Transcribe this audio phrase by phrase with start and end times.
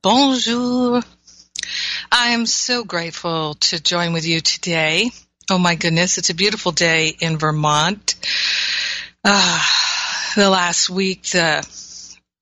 [0.00, 1.02] Bonjour.
[2.12, 5.10] I am so grateful to join with you today.
[5.50, 8.14] Oh my goodness, it's a beautiful day in Vermont.
[9.24, 9.60] Uh,
[10.36, 11.66] the last week, the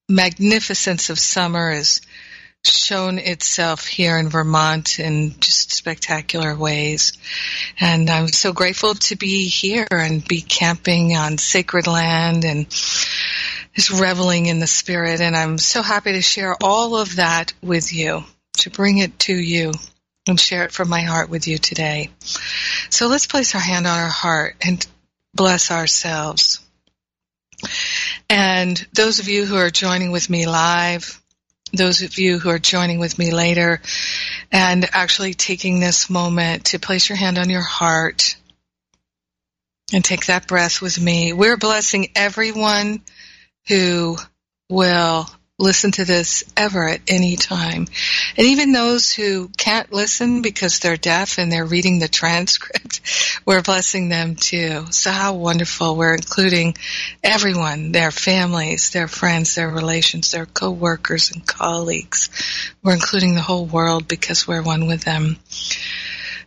[0.07, 2.03] magnificence of summer has
[2.67, 7.13] shown itself here in Vermont in just spectacular ways.
[7.81, 13.91] And I'm so grateful to be here and be camping on sacred land and just
[13.91, 15.21] reveling in the spirit.
[15.21, 18.25] And I'm so happy to share all of that with you,
[18.59, 19.73] to bring it to you
[20.27, 22.11] and share it from my heart with you today.
[22.91, 24.85] So let's place our hand on our heart and
[25.35, 26.61] bless ourselves.
[28.29, 31.23] And those of you who are joining with me live,
[31.73, 33.81] those of you who are joining with me later,
[34.53, 38.37] and actually taking this moment to place your hand on your heart
[39.93, 41.33] and take that breath with me.
[41.33, 43.03] We're blessing everyone
[43.69, 44.17] who
[44.69, 47.87] will listen to this ever at any time.
[48.37, 53.01] And even those who can't listen because they're deaf and they're reading the transcript,
[53.47, 54.85] we're blessing them too.
[54.91, 55.97] So how wonderful.
[55.97, 56.77] We're including
[57.23, 62.29] everyone, their families, their friends, their relations, their co-workers and colleagues.
[62.83, 65.39] We're including the whole world because we're one with them.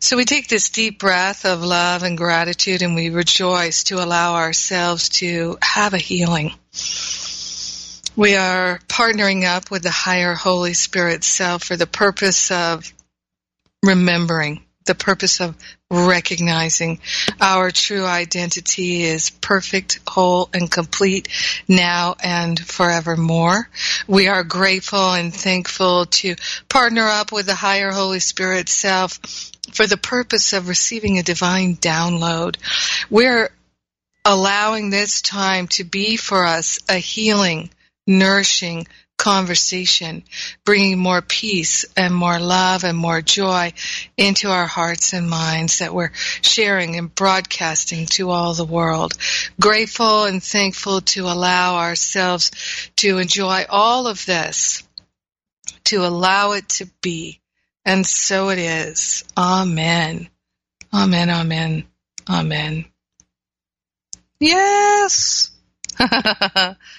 [0.02, 4.36] So we take this deep breath of love and gratitude and we rejoice to allow
[4.36, 6.54] ourselves to have a healing.
[8.20, 12.94] We are partnering up with the higher Holy Spirit self for the purpose of
[13.82, 15.56] remembering, the purpose of
[15.90, 17.00] recognizing
[17.40, 21.30] our true identity is perfect, whole, and complete
[21.70, 23.70] now and forevermore.
[24.06, 26.36] We are grateful and thankful to
[26.68, 29.14] partner up with the higher Holy Spirit self
[29.72, 32.58] for the purpose of receiving a divine download.
[33.10, 33.50] We're
[34.26, 37.70] allowing this time to be for us a healing,
[38.10, 38.88] nourishing
[39.18, 40.24] conversation,
[40.66, 43.72] bringing more peace and more love and more joy
[44.18, 46.12] into our hearts and minds that we're
[46.42, 49.14] sharing and broadcasting to all the world.
[49.62, 52.52] Grateful and thankful to allow ourselves
[52.96, 54.84] to enjoy all of this,
[55.84, 57.40] to allow it to be
[57.86, 59.24] and so it is.
[59.38, 60.30] Amen.
[60.94, 61.86] Amen, amen,
[62.30, 62.86] amen.
[64.40, 65.52] Yes!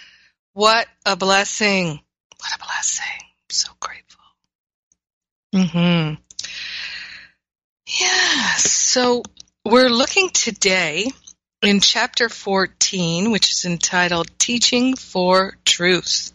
[0.52, 2.00] what a blessing.
[2.38, 3.04] What a blessing.
[3.20, 4.24] I'm so grateful.
[5.54, 6.14] hmm
[7.98, 8.70] Yes.
[8.70, 9.22] So
[9.64, 11.10] we're looking today
[11.62, 16.32] in chapter 14, which is entitled Teaching for Truth.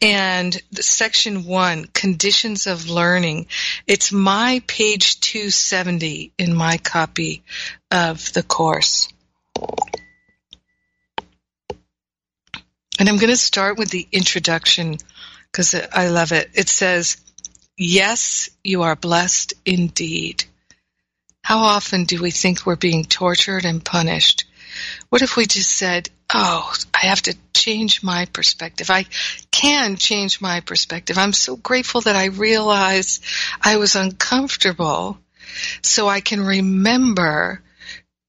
[0.00, 3.46] And section one, conditions of learning.
[3.86, 7.42] It's my page 270 in my copy
[7.90, 9.08] of the course.
[13.02, 14.96] And I'm going to start with the introduction
[15.50, 16.50] because I love it.
[16.54, 17.16] It says,
[17.76, 20.44] Yes, you are blessed indeed.
[21.42, 24.44] How often do we think we're being tortured and punished?
[25.08, 28.88] What if we just said, oh, I have to change my perspective.
[28.88, 29.06] I
[29.50, 31.18] can change my perspective.
[31.18, 33.24] I'm so grateful that I realized
[33.60, 35.18] I was uncomfortable
[35.82, 37.64] so I can remember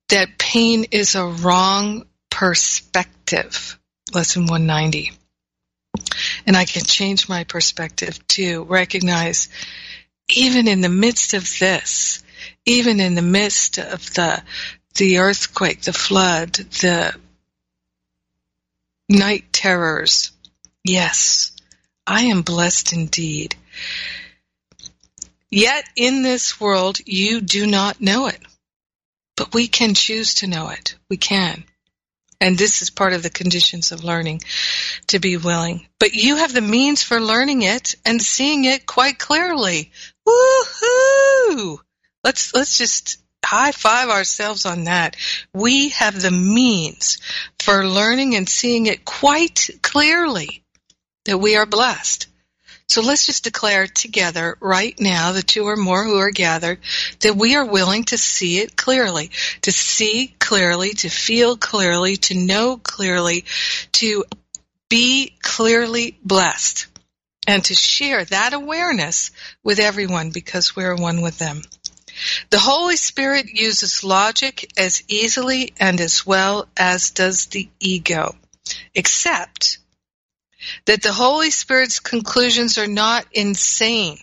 [0.10, 3.78] that pain is a wrong perspective.
[4.14, 5.12] Lesson 190.
[6.46, 9.50] And I can change my perspective to recognize
[10.30, 12.24] even in the midst of this,
[12.66, 14.44] even in the midst of the
[14.96, 17.16] the earthquake, the flood, the
[19.10, 20.32] night terrors.
[20.84, 21.52] Yes,
[22.06, 23.56] I am blessed indeed.
[25.50, 28.40] Yet in this world you do not know it.
[29.36, 30.96] But we can choose to know it.
[31.10, 31.64] We can.
[32.44, 34.42] And this is part of the conditions of learning
[35.08, 35.88] to be willing.
[35.98, 39.94] But you have the means for learning it and seeing it quite clearly.
[40.28, 41.78] Woohoo!
[42.22, 45.16] Let's let's just high five ourselves on that.
[45.54, 47.20] We have the means
[47.60, 50.66] for learning and seeing it quite clearly
[51.24, 52.28] that we are blessed.
[52.94, 56.78] So let's just declare together right now, the two or more who are gathered,
[57.22, 59.32] that we are willing to see it clearly,
[59.64, 63.46] to see clearly, to feel clearly, to know clearly,
[63.94, 64.26] to
[64.90, 66.86] be clearly blessed.
[67.48, 69.32] and to share that awareness
[69.64, 71.64] with everyone because we're one with them.
[72.52, 78.36] The Holy Spirit uses logic as easily and as well as does the ego,
[78.94, 79.80] except
[80.86, 84.20] that the Holy Spirit's conclusions are not insane.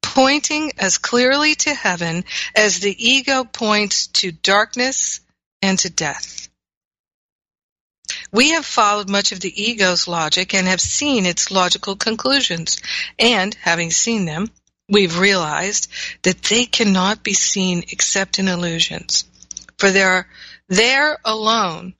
[0.00, 2.24] Pointing as clearly to heaven
[2.54, 5.20] as the ego points to darkness
[5.60, 6.48] and to death.
[8.32, 12.80] We have followed much of the ego's logic and have seen its logical conclusions.
[13.18, 14.50] And, having seen them,
[14.88, 15.88] we've realized
[16.22, 19.24] that they cannot be seen except in illusions.
[19.78, 20.28] For there,
[20.68, 21.94] there alone,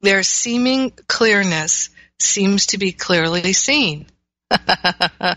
[0.00, 4.06] their seeming clearness seems to be clearly seen.
[4.50, 5.36] I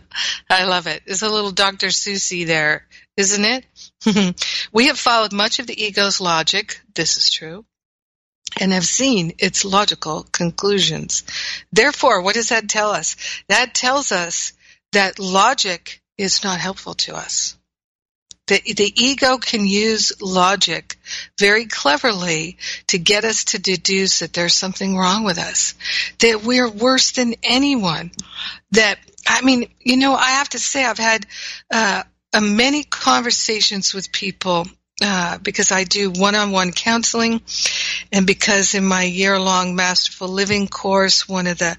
[0.65, 1.03] love it.
[1.05, 1.88] There's a little Dr.
[1.88, 4.45] Seussy there, isn't it?
[4.71, 6.81] we have followed much of the ego's logic.
[6.93, 7.65] This is true
[8.59, 11.23] and have seen its logical conclusions.
[11.71, 13.15] Therefore, what does that tell us?
[13.47, 14.53] That tells us
[14.91, 17.57] that logic is not helpful to us.
[18.47, 20.97] The, the ego can use logic
[21.39, 22.57] very cleverly
[22.88, 25.75] to get us to deduce that there's something wrong with us,
[26.19, 28.11] that we're worse than anyone.
[28.71, 31.25] That, I mean, you know, I have to say I've had
[31.71, 32.03] uh,
[32.41, 34.67] many conversations with people
[35.01, 37.41] uh, because I do one-on-one counseling,
[38.11, 41.77] and because in my year-long Masterful Living course, one of the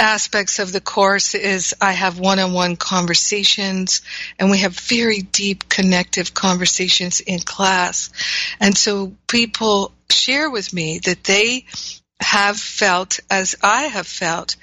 [0.00, 4.02] aspects of the course is I have one-on-one conversations,
[4.38, 8.10] and we have very deep, connective conversations in class,
[8.58, 11.66] and so people share with me that they
[12.20, 14.56] have felt, as I have felt,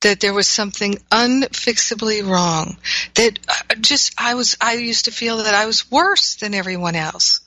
[0.00, 2.76] that there was something unfixably wrong.
[3.14, 6.94] That uh, just, I was, I used to feel that I was worse than everyone
[6.94, 7.40] else.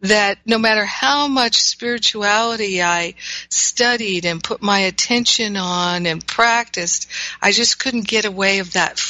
[0.00, 3.14] That no matter how much spirituality I
[3.50, 7.08] studied and put my attention on and practiced,
[7.40, 9.00] I just couldn't get away of that,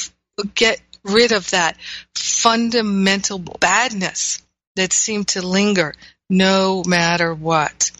[0.55, 1.77] get rid of that
[2.15, 4.43] fundamental badness
[4.77, 5.95] that seemed to linger
[6.31, 7.91] no matter what.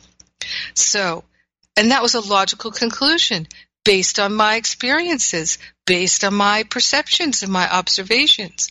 [0.75, 1.25] So,
[1.77, 3.47] and that was a logical conclusion
[3.85, 8.71] based on my experiences, based on my perceptions and my observations.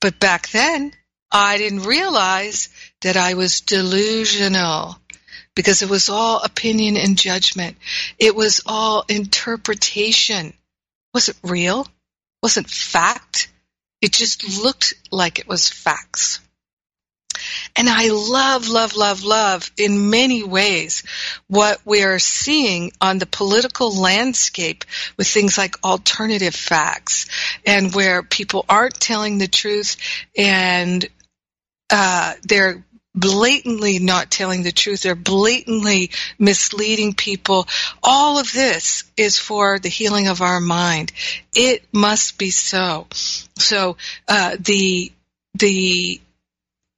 [0.00, 0.92] But back then,
[1.30, 2.68] I didn't realize
[3.02, 4.96] that I was delusional
[5.54, 7.76] because it was all opinion and judgment.
[8.18, 10.52] It was all interpretation.
[11.14, 11.86] Was it real?
[12.42, 13.48] Wasn't fact?
[14.00, 16.40] It just looked like it was facts.
[17.76, 21.04] And I love, love, love, love in many ways
[21.46, 24.84] what we are seeing on the political landscape
[25.16, 27.26] with things like alternative facts
[27.64, 29.96] and where people aren't telling the truth
[30.36, 31.08] and
[31.90, 32.84] uh, they're
[33.14, 35.02] blatantly not telling the truth.
[35.02, 37.66] They're blatantly misleading people.
[38.02, 41.12] All of this is for the healing of our mind.
[41.54, 43.06] It must be so.
[43.56, 43.96] So
[44.28, 45.12] uh, the
[45.54, 46.20] the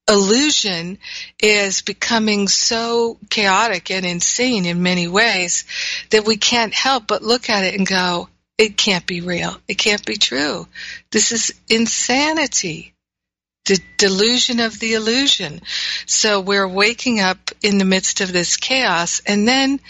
[0.08, 0.98] illusion
[1.40, 5.64] is becoming so chaotic and insane in many ways
[6.10, 8.28] that we can't help but look at it and go,
[8.58, 9.56] it can't be real.
[9.68, 10.66] It can't be true.
[11.10, 12.92] This is insanity.
[13.66, 15.60] The delusion of the illusion.
[16.06, 19.80] So we're waking up in the midst of this chaos and then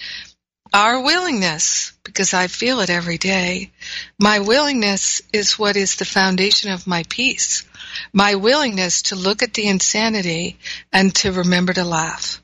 [0.73, 3.73] our willingness, because I feel it every day,
[4.21, 7.65] my willingness is what is the foundation of my peace.
[8.13, 10.59] My willingness to look at the insanity
[10.93, 12.41] and to remember to laugh.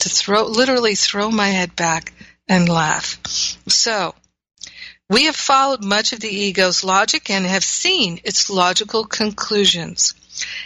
[0.00, 2.12] To throw, literally throw my head back
[2.48, 3.18] and laugh.
[3.68, 4.14] So,
[5.08, 10.14] we have followed much of the ego's logic and have seen its logical conclusions.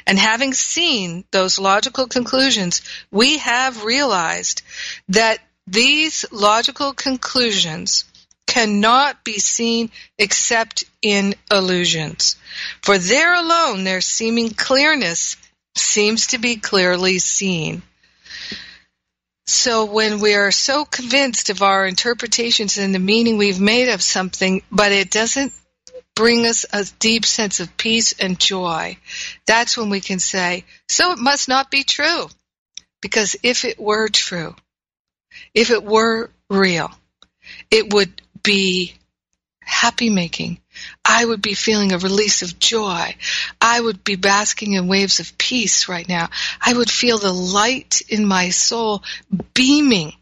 [0.06, 4.62] And having seen those logical conclusions, we have realized
[5.08, 8.04] that these logical conclusions
[8.46, 12.36] cannot be seen except in illusions.
[12.82, 15.36] For there alone their seeming clearness
[15.76, 17.82] seems to be clearly seen.
[19.46, 24.02] So when we are so convinced of our interpretations and the meaning we've made of
[24.02, 25.52] something, but it doesn't
[26.14, 28.96] bring us a deep sense of peace and joy,
[29.46, 32.28] that's when we can say, so it must not be true.
[33.00, 34.54] Because if it were true,
[35.52, 36.90] if it were real,
[37.70, 38.94] it would be
[39.60, 40.60] happy making.
[41.04, 43.14] I would be feeling a release of joy.
[43.60, 46.28] I would be basking in waves of peace right now.
[46.60, 49.02] I would feel the light in my soul
[49.54, 50.12] beaming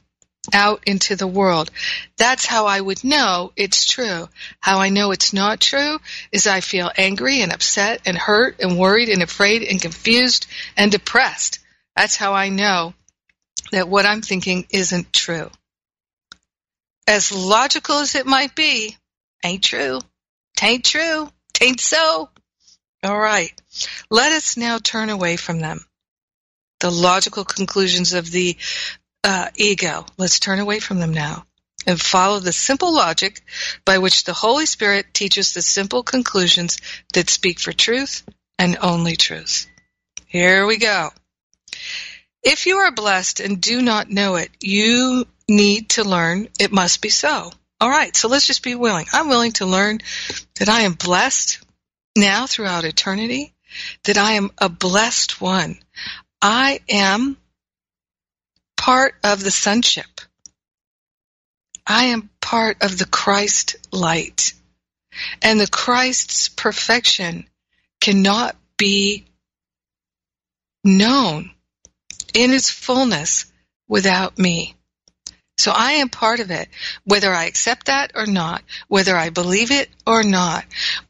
[0.53, 1.71] out into the world.
[2.17, 4.29] That's how I would know it's true.
[4.61, 5.99] How I know it's not true
[6.33, 10.47] is I feel angry and upset and hurt and worried and afraid and confused
[10.77, 11.61] and depressed.
[11.95, 12.95] That's how I know
[13.71, 15.51] that what I'm thinking isn't true.
[17.07, 18.97] As logical as it might be,
[19.45, 20.01] ain't true.
[20.57, 21.31] Tain't true.
[21.53, 22.29] Tain't so.
[23.03, 23.53] All right.
[24.11, 25.85] Let us now turn away from them.
[26.81, 28.57] The logical conclusions of the
[29.25, 30.07] uh, ego.
[30.19, 31.45] Let's turn away from them now
[31.87, 33.41] and follow the simple logic
[33.85, 36.79] by which the Holy Spirit teaches the simple conclusions
[37.15, 38.23] that speak for truth
[38.59, 39.67] and only truth.
[40.27, 41.11] Here we go.
[42.43, 47.01] If you are blessed and do not know it, you need to learn it must
[47.01, 47.53] be so.
[47.81, 49.07] All right, so let's just be willing.
[49.13, 50.01] I'm willing to learn
[50.59, 51.61] that I am blessed
[52.17, 53.55] now throughout eternity,
[54.05, 55.79] that I am a blessed one.
[56.41, 57.37] I am
[58.83, 60.21] part of the sonship.
[61.87, 64.55] I am part of the Christ light.
[65.41, 67.49] And the Christ's perfection
[68.01, 69.25] cannot be
[70.83, 71.53] known
[72.35, 73.47] in its fullness
[73.87, 74.75] without me.
[75.59, 76.69] So I am part of it,
[77.05, 80.65] whether I accept that or not, whether I believe it or not,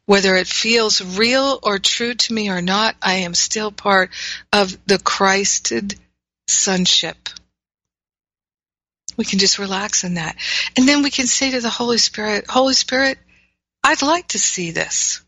[0.05, 4.11] whether it feels real or true to me or not, I am still part
[4.53, 5.99] of the Christed
[6.49, 7.31] sonship.
[9.17, 10.37] We can just relax in that.
[10.77, 13.19] And then we can say to the Holy Spirit, Holy Spirit,
[13.85, 15.23] I'd like to see this.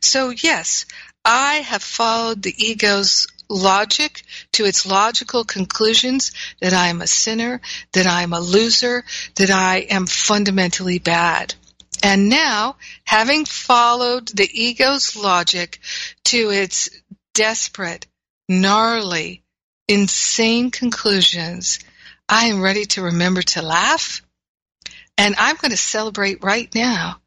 [0.00, 0.86] So yes,
[1.24, 7.60] I have followed the ego's logic to its logical conclusions that I am a sinner,
[7.92, 9.04] that I am a loser,
[9.36, 11.54] that I am fundamentally bad.
[12.02, 15.80] And now, having followed the ego's logic
[16.24, 16.90] to its
[17.34, 18.06] desperate,
[18.48, 19.42] gnarly,
[19.88, 21.78] insane conclusions,
[22.28, 24.22] I am ready to remember to laugh.
[25.18, 27.20] And I'm going to celebrate right now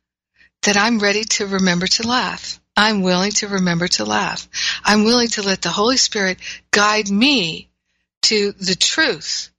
[0.63, 2.60] that I'm ready to remember to laugh.
[2.75, 4.48] I'm willing to remember to laugh.
[4.84, 6.38] I'm willing to let the Holy Spirit
[6.72, 7.70] guide me
[8.24, 9.50] to the truth,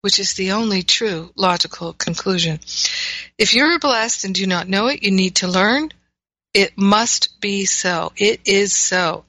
[0.00, 2.58] which is the only true logical conclusion.
[3.38, 5.90] If you're blessed and do not know it, you need to learn.
[6.52, 8.12] It must be so.
[8.16, 9.24] It is so.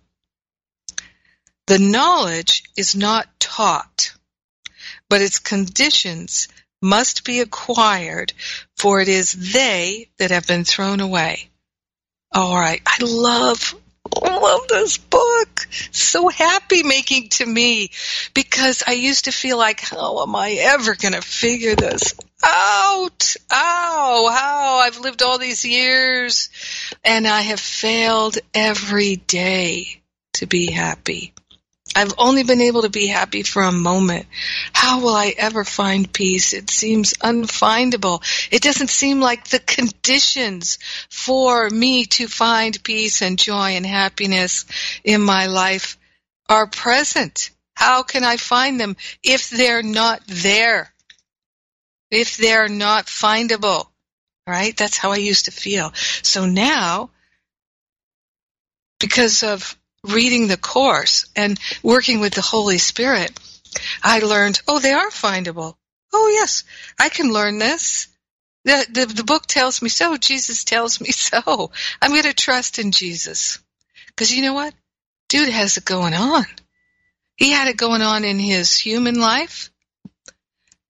[1.68, 4.14] The knowledge is not taught
[5.14, 6.48] but its conditions
[6.82, 8.34] must be acquired,
[8.78, 11.52] for it is they that have been thrown away.
[12.32, 13.76] All right, I love
[14.24, 15.68] love this book.
[15.92, 17.92] So happy making to me
[18.34, 23.36] because I used to feel like, how am I ever going to figure this out?
[23.52, 26.50] Ow, how I've lived all these years
[27.04, 30.02] and I have failed every day
[30.34, 31.36] to be happy.
[31.96, 34.26] I've only been able to be happy for a moment.
[34.74, 36.54] How will I ever find peace?
[36.54, 38.24] It seems unfindable.
[38.52, 44.66] It doesn't seem like the conditions for me to find peace and joy and happiness
[45.04, 45.98] in my life
[46.50, 47.52] are present.
[47.76, 50.94] How can I find them if they're not there?
[52.12, 53.88] If they're not findable?
[54.48, 54.76] Right?
[54.76, 55.92] That's how I used to feel.
[56.22, 57.12] So now,
[59.00, 63.38] because of reading the course and working with the Holy Spirit,
[64.02, 65.76] I learned, oh, they are findable.
[66.14, 66.64] Oh, yes,
[67.00, 68.08] I can learn this.
[68.66, 70.18] The, the, the book tells me so.
[70.18, 71.72] Jesus tells me so.
[72.02, 73.60] I'm going to trust in Jesus.
[74.08, 74.74] Because you know what?
[75.30, 76.46] Dude has it going on.
[77.36, 79.72] He had it going on in his human life,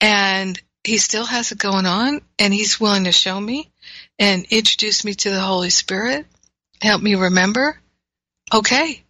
[0.01, 3.71] and he still has it going on, and he's willing to show me
[4.19, 6.25] and introduce me to the Holy Spirit,
[6.81, 7.79] help me remember.
[8.53, 9.02] Okay,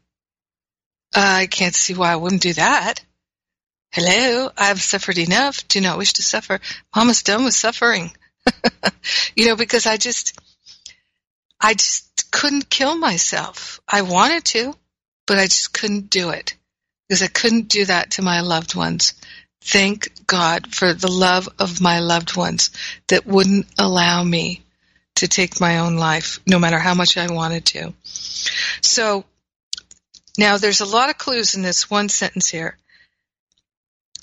[1.16, 3.04] Uh, I can't see why I wouldn't do that.
[3.92, 5.68] Hello, I've suffered enough.
[5.68, 6.60] Do not wish to suffer.
[6.96, 8.12] Mama's done with suffering.
[9.36, 10.40] you know, because I just,
[11.62, 13.80] I just couldn't kill myself.
[13.88, 14.74] I wanted to,
[15.28, 16.56] but I just couldn't do it
[17.08, 19.14] because I couldn't do that to my loved ones.
[19.62, 22.72] Thank God for the love of my loved ones
[23.08, 24.64] that wouldn't allow me
[25.16, 27.94] to take my own life, no matter how much I wanted to.
[28.82, 29.26] So
[30.38, 32.78] now, there's a lot of clues in this one sentence here.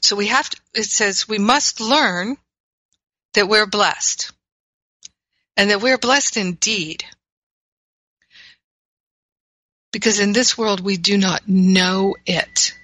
[0.02, 2.36] So we have to, it says, we must learn
[3.34, 4.32] that we're blessed
[5.56, 7.04] and that we're blessed indeed.
[9.92, 12.74] Because in this world we do not know it.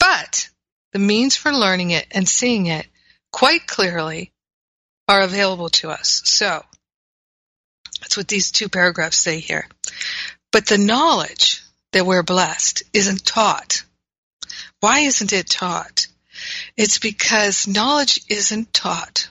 [0.00, 0.48] But
[0.92, 2.86] the means for learning it and seeing it
[3.32, 4.32] quite clearly
[5.06, 6.22] are available to us.
[6.24, 6.64] So
[8.00, 9.68] that's what these two paragraphs say here.
[10.50, 11.63] But the knowledge
[11.94, 13.84] that we're blessed isn't taught.
[14.80, 16.08] Why isn't it taught?
[16.76, 19.28] It's because knowledge isn't taught.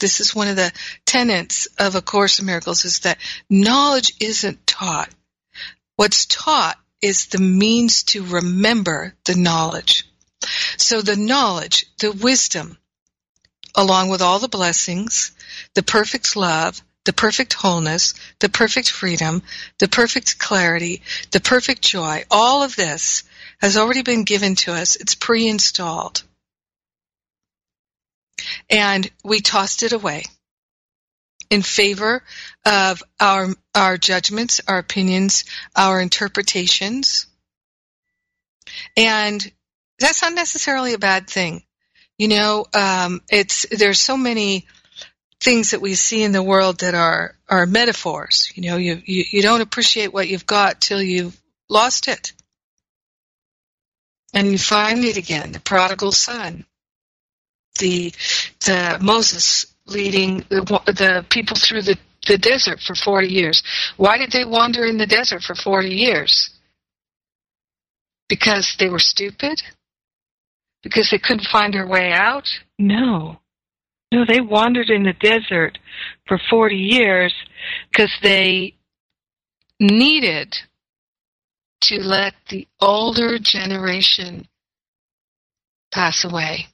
[0.00, 0.72] This is one of the
[1.04, 3.18] tenets of A Course in Miracles is that
[3.48, 5.10] knowledge isn't taught.
[5.96, 10.04] What's taught is the means to remember the knowledge.
[10.78, 12.78] So the knowledge, the wisdom,
[13.74, 15.32] along with all the blessings,
[15.74, 19.42] the perfect love, the perfect wholeness, the perfect freedom,
[19.78, 23.24] the perfect clarity, the perfect joy, all of this
[23.60, 24.96] has already been given to us.
[24.96, 26.22] It's pre-installed.
[28.70, 30.24] And we tossed it away
[31.50, 32.22] in favor
[32.64, 35.44] of our, our judgments, our opinions,
[35.76, 37.26] our interpretations.
[38.96, 39.52] And
[39.98, 41.62] that's not necessarily a bad thing.
[42.18, 44.66] You know, um, it's, there's so many
[45.42, 48.52] things that we see in the world that are, are metaphors.
[48.54, 51.36] You know, you, you, you don't appreciate what you've got till you've
[51.68, 52.32] lost it.
[54.32, 56.64] And you find it again, the prodigal son,
[57.78, 58.12] the,
[58.60, 63.62] the Moses leading the, the people through the, the desert for 40 years.
[63.96, 66.50] Why did they wander in the desert for 40 years?
[68.28, 69.60] Because they were stupid?
[70.82, 72.48] Because they couldn't find their way out?
[72.78, 73.41] No.
[74.12, 75.78] No, they wandered in the desert
[76.26, 77.34] for 40 years
[77.90, 78.74] because they
[79.80, 80.56] needed
[81.82, 84.46] to let the older generation
[85.92, 86.68] pass away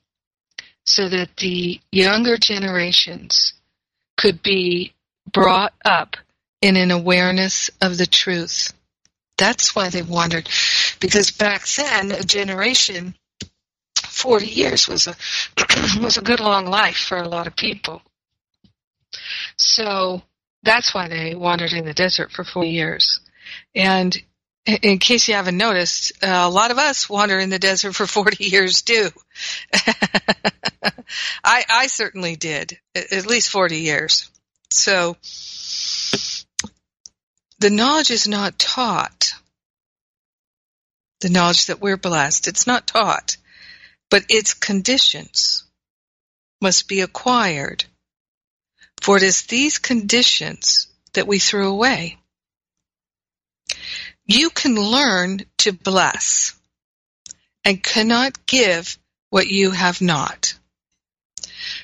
[0.85, 3.55] so that the younger generations
[4.17, 4.95] could be
[5.33, 6.17] brought up
[6.63, 8.75] in an awareness of the truth.
[9.39, 10.49] That's why they wandered.
[11.01, 13.15] Because back then, a generation
[14.19, 15.15] 40 years was a
[16.03, 18.03] was a good long life for a lot of people.
[19.57, 20.23] So
[20.63, 23.21] that's why they wandered in the desert for 40 years.
[23.75, 24.17] And
[24.67, 28.07] in case you haven't noticed, uh, a lot of us wander in the desert for
[28.07, 29.09] 40 years too.
[31.45, 34.29] I, I certainly did, at least 40 years.
[34.71, 35.17] So
[37.61, 39.33] the knowledge is not taught.
[41.21, 43.37] The knowledge that we're blessed, it's not taught
[44.11, 45.65] but its conditions
[46.61, 47.85] must be acquired.
[49.01, 52.19] For it is these conditions that we threw away.
[54.27, 56.55] You can learn to bless
[57.65, 58.99] and cannot give
[59.31, 60.55] what you have not.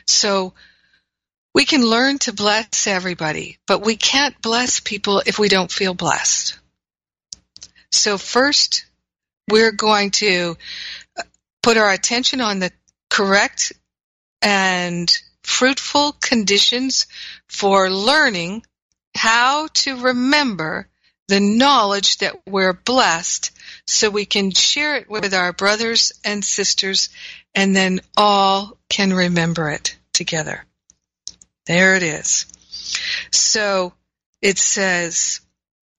[0.07, 0.55] So
[1.55, 5.95] we can learn to bless everybody, but we can't bless people if we don't feel
[5.95, 6.59] blessed.
[7.93, 8.87] So first,
[9.49, 10.57] we're going to
[11.65, 12.71] put our attention on the
[13.09, 13.73] correct
[14.43, 15.11] and
[15.43, 17.07] fruitful conditions
[17.49, 18.63] for learning
[19.17, 20.87] how to remember
[21.29, 23.51] the knowledge that we're blessed
[23.87, 27.09] so we can share it with our brothers and sisters
[27.55, 30.67] and then all can remember it together.
[31.65, 32.45] There it is.
[33.31, 33.95] So
[34.43, 35.41] it says,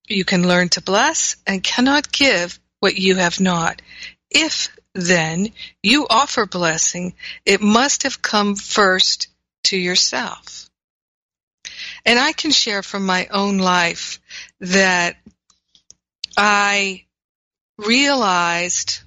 [0.08, 3.82] you can learn to bless and cannot give what you have not.
[4.30, 5.50] If then
[5.84, 7.14] you offer blessing,
[7.46, 9.28] it must have come first
[9.66, 10.70] to yourself.
[12.06, 14.20] And I can share from my own life
[14.62, 15.18] that
[16.38, 17.04] I
[17.78, 19.02] realized,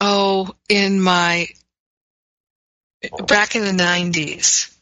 [0.00, 1.48] oh, in my,
[3.26, 4.74] back in the 90s,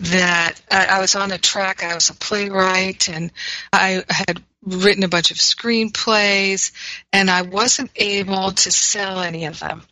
[0.00, 3.30] that I, was on a track, I was a playwright, and
[3.72, 6.72] I had written a bunch of screenplays,
[7.12, 9.82] and I wasn't able to sell any of them.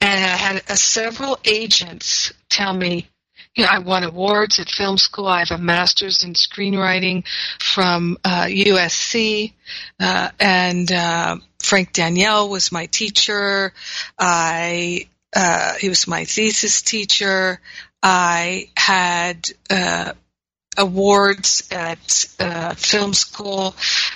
[0.00, 3.08] And I had uh, several agents tell me,
[3.54, 5.26] you know, I won awards at film school.
[5.26, 7.24] I have a master's in screenwriting
[7.60, 9.52] from uh, USC,
[10.00, 13.72] uh, and uh, Frank Daniel was my teacher.
[14.18, 17.60] I uh, he was my thesis teacher.
[18.02, 20.12] I had uh,
[20.76, 23.74] awards at uh, film school.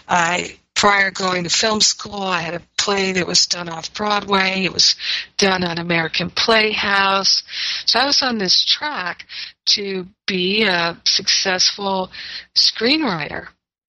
[0.09, 4.65] I prior going to film school, I had a play that was done off Broadway.
[4.65, 4.95] It was
[5.37, 7.43] done on American Playhouse.
[7.85, 9.27] So I was on this track
[9.71, 12.11] to be a successful
[12.57, 13.49] screenwriter,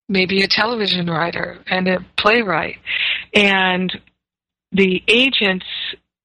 [0.10, 2.78] maybe a television writer and a playwright.
[3.36, 3.96] And
[4.72, 5.68] the agents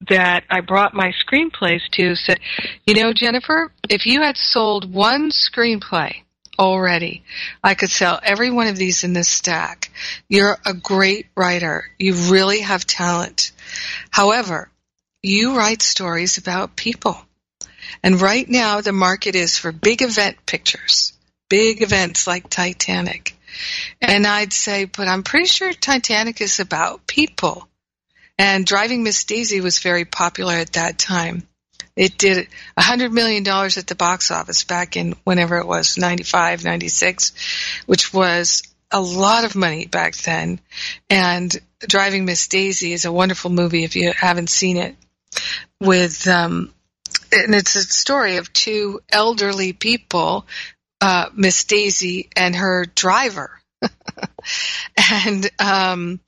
[0.09, 2.41] that I brought my screenplays to said,
[2.87, 6.25] you know, Jennifer, if you had sold one screenplay
[6.59, 7.23] already.
[7.63, 9.91] I could sell every one of these in this stack.
[10.29, 11.85] You're a great writer.
[11.99, 13.53] You really have talent.
[14.11, 14.71] However,
[15.23, 17.19] you write stories about people.
[18.03, 21.13] And right now the market is for big event pictures,
[21.49, 23.37] big events like Titanic.
[24.01, 27.69] And I'd say, but I'm pretty sure Titanic is about people.
[28.37, 31.47] And Driving Miss Daisy was very popular at that time.
[31.97, 36.65] It did a $100 million at the box office back in whenever it was, 95,
[36.65, 37.33] 96,
[37.87, 40.61] which was a lot of money back then.
[41.09, 44.97] And Driving Miss Daisy is a wonderful movie if you haven't seen it.
[45.81, 46.73] With um,
[47.33, 50.47] and it's a story of two elderly people,
[51.01, 53.61] uh, Miss Daisy and her driver,
[55.21, 56.21] and um,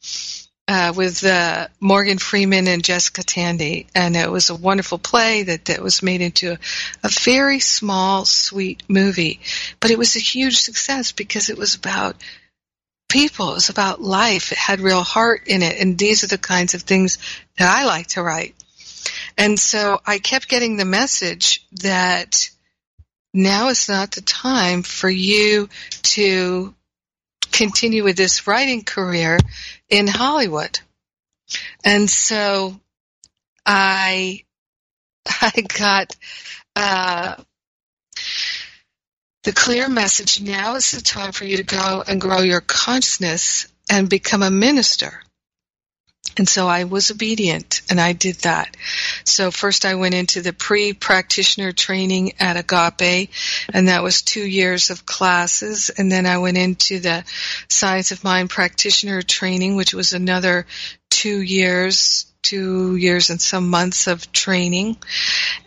[0.68, 5.66] uh, with uh, Morgan Freeman and Jessica Tandy, and it was a wonderful play that,
[5.66, 6.58] that was made into a,
[7.04, 9.40] a very small, sweet movie.
[9.80, 12.16] But it was a huge success because it was about
[13.08, 13.50] people.
[13.52, 14.50] It was about life.
[14.50, 17.18] It had real heart in it, and these are the kinds of things
[17.58, 18.54] that I like to write.
[19.38, 22.50] And so I kept getting the message that
[23.32, 25.68] now is not the time for you
[26.02, 26.74] to
[27.56, 29.38] continue with this writing career
[29.88, 30.78] in Hollywood.
[31.84, 32.78] And so
[33.64, 34.42] I
[35.26, 36.16] I got
[36.74, 37.36] uh,
[39.44, 43.68] the clear message now is the time for you to go and grow your consciousness
[43.88, 45.22] and become a minister.
[46.36, 48.76] And so I was obedient and I did that.
[49.24, 53.30] So first I went into the pre-practitioner training at Agape
[53.72, 55.90] and that was two years of classes.
[55.90, 57.24] And then I went into the
[57.68, 60.66] Science of Mind practitioner training, which was another
[61.10, 64.96] two years two years and some months of training,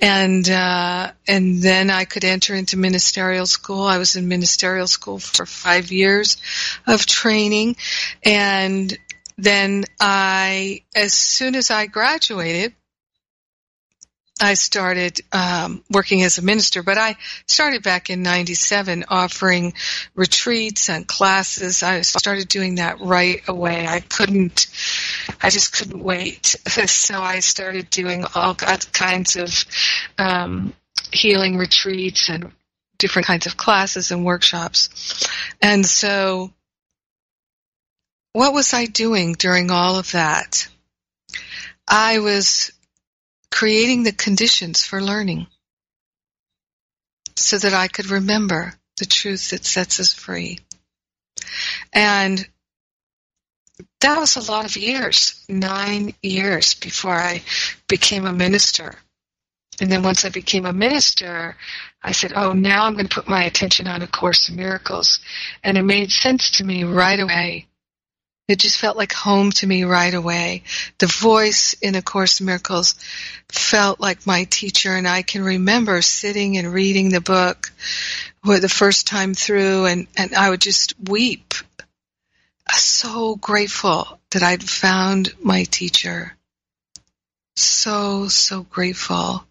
[0.02, 3.84] and uh, and then I could enter into ministerial school.
[3.84, 6.38] I was in ministerial school for five years
[6.88, 7.76] of training,
[8.24, 8.98] and
[9.44, 12.74] then I, as soon as I graduated,
[14.42, 19.74] I started um, working as a minister, but I started back in '97 offering
[20.16, 21.84] retreats and classes.
[21.84, 23.86] I started doing that right away.
[23.86, 24.68] I couldn't,
[25.42, 26.46] I just couldn't wait.
[26.86, 29.66] so I started doing all kinds of
[30.18, 30.74] um,
[31.12, 32.52] healing retreats and
[32.98, 35.28] different kinds of classes and workshops.
[35.62, 36.52] And so
[38.34, 40.68] what was I doing during all of that?
[41.88, 42.72] I was
[43.52, 45.48] creating the conditions for learning
[47.36, 50.60] so that I could remember the truth that sets us free.
[51.92, 52.48] And
[54.02, 57.42] that was a lot of years, nine years before I
[57.88, 58.96] became a minister.
[59.82, 61.56] And then once I became a minister,
[62.04, 65.20] I said, oh, now I'm going to put my attention on A Course in Miracles.
[65.64, 67.69] And it made sense to me right away
[68.50, 70.64] it just felt like home to me right away.
[70.98, 72.96] The voice in A Course in Miracles
[73.48, 77.72] felt like my teacher, and I can remember sitting and reading the book
[78.44, 81.54] for the first time through, and, and I would just weep.
[82.72, 86.36] So grateful that I'd found my teacher.
[87.56, 89.46] So, so grateful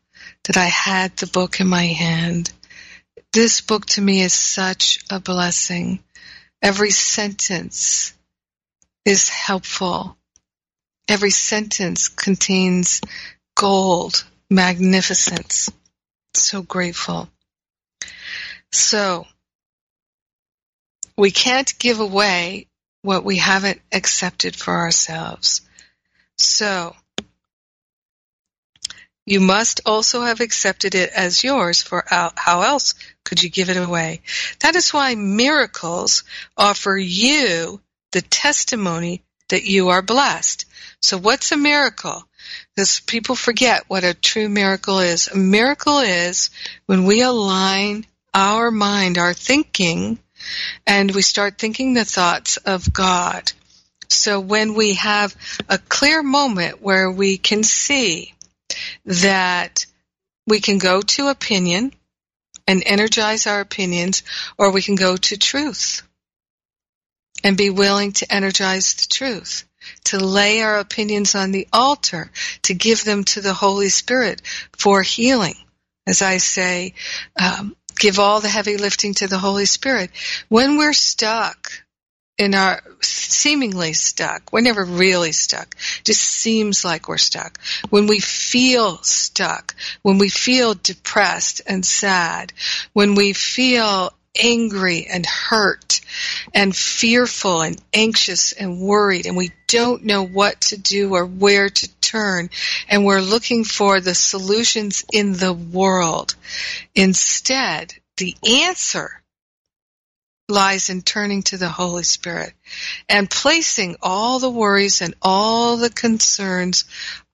[0.45, 2.53] that I had the book in my hand.
[3.33, 6.01] This book to me is such a blessing.
[6.61, 8.13] Every sentence
[9.09, 10.19] is helpful.
[11.09, 13.01] Every sentence contains
[13.57, 15.71] gold, magnificence.
[16.35, 17.31] So grateful.
[18.71, 19.27] So,
[21.17, 22.67] we can't give away
[23.01, 25.63] what we haven't accepted for ourselves.
[26.37, 26.95] So,
[29.25, 32.95] you must also have accepted it as yours, for how else
[33.25, 34.21] could you give it away?
[34.61, 36.25] That is why miracles
[36.59, 37.81] offer you
[38.13, 40.65] the testimony that you are blessed.
[41.01, 42.25] So what's a miracle?
[42.75, 45.29] Because people forget what a true miracle is.
[45.29, 46.51] A miracle is
[46.87, 50.19] when we align our mind, our thinking,
[50.87, 53.53] and we start thinking the thoughts of God.
[54.09, 55.37] So when we have
[55.69, 58.35] a clear moment where we can see
[59.05, 59.87] that
[60.47, 61.93] we can go to opinion
[62.67, 64.23] and energize our opinions,
[64.59, 66.03] or we can go to truth
[67.45, 69.65] and be willing to energize the truth,
[70.05, 72.31] to lay our opinions on the altar,
[72.63, 74.43] to give them to the Holy Spirit
[74.77, 75.55] for healing.
[76.07, 76.95] As I say,
[77.41, 80.11] um, give all the heavy lifting to the Holy Spirit.
[80.49, 81.71] When we're stuck
[82.39, 87.61] in our seemingly stuck, we're never really stuck, just seems like we're stuck.
[87.91, 92.53] When we feel stuck, when we feel depressed and sad,
[92.93, 96.01] when we feel angry and hurt
[96.55, 99.27] and fearful and anxious and worried.
[99.27, 102.51] And we don't know what to do or where to turn.
[102.89, 106.35] And we're looking for the solutions in the world.
[106.95, 109.23] Instead, the answer
[110.49, 112.55] lies in turning to the Holy Spirit
[113.09, 116.87] and placing all the worries and all the concerns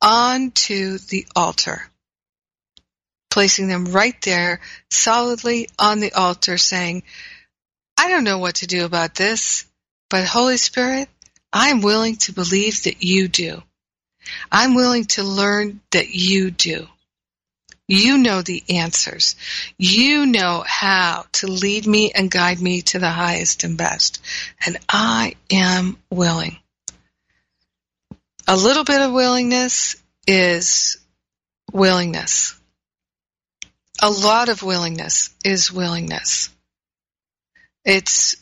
[0.02, 1.88] onto the altar
[3.34, 7.02] placing them right there solidly on the altar saying,
[7.98, 9.66] I don't know what to do about this,
[10.08, 11.08] But Holy Spirit,
[11.52, 13.60] I'm willing to believe that you do.
[14.52, 16.86] I'm willing to learn that you do.
[17.88, 19.34] You know the answers.
[19.76, 24.22] You know how to lead me and guide me to the highest and best.
[24.64, 26.56] And I am willing.
[28.46, 30.98] A little bit of willingness is
[31.72, 32.54] willingness.
[34.00, 36.50] A lot of willingness is willingness.
[37.84, 38.36] It's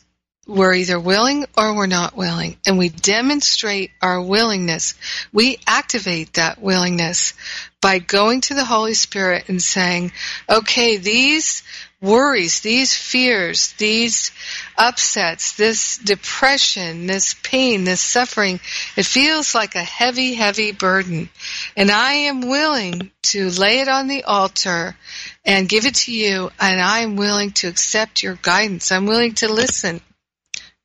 [0.45, 2.57] we're either willing or we're not willing.
[2.65, 4.95] And we demonstrate our willingness.
[5.31, 7.33] We activate that willingness
[7.81, 10.11] by going to the Holy Spirit and saying,
[10.49, 11.63] okay, these
[12.03, 14.31] worries, these fears, these
[14.77, 18.59] upsets, this depression, this pain, this suffering,
[18.97, 21.29] it feels like a heavy, heavy burden.
[21.77, 24.97] And I am willing to lay it on the altar
[25.45, 28.91] and give it to you, and I am willing to accept your guidance.
[28.91, 30.01] I'm willing to listen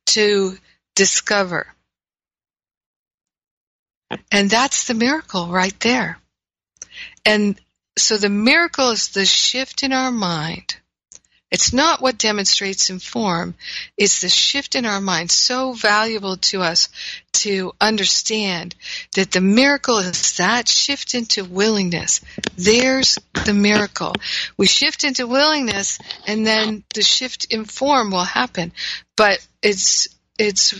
[0.07, 0.57] to
[0.95, 1.67] discover.
[4.31, 6.17] And that's the miracle right there.
[7.25, 7.59] And
[7.97, 10.77] so the miracle is the shift in our mind.
[11.51, 13.55] It's not what demonstrates in form,
[13.97, 16.89] it's the shift in our mind so valuable to us
[17.33, 18.75] to understand
[19.15, 22.21] that the miracle is that shift into willingness.
[22.55, 24.13] There's the miracle.
[24.57, 28.71] We shift into willingness and then the shift in form will happen.
[29.15, 30.07] But it's,
[30.37, 30.79] it's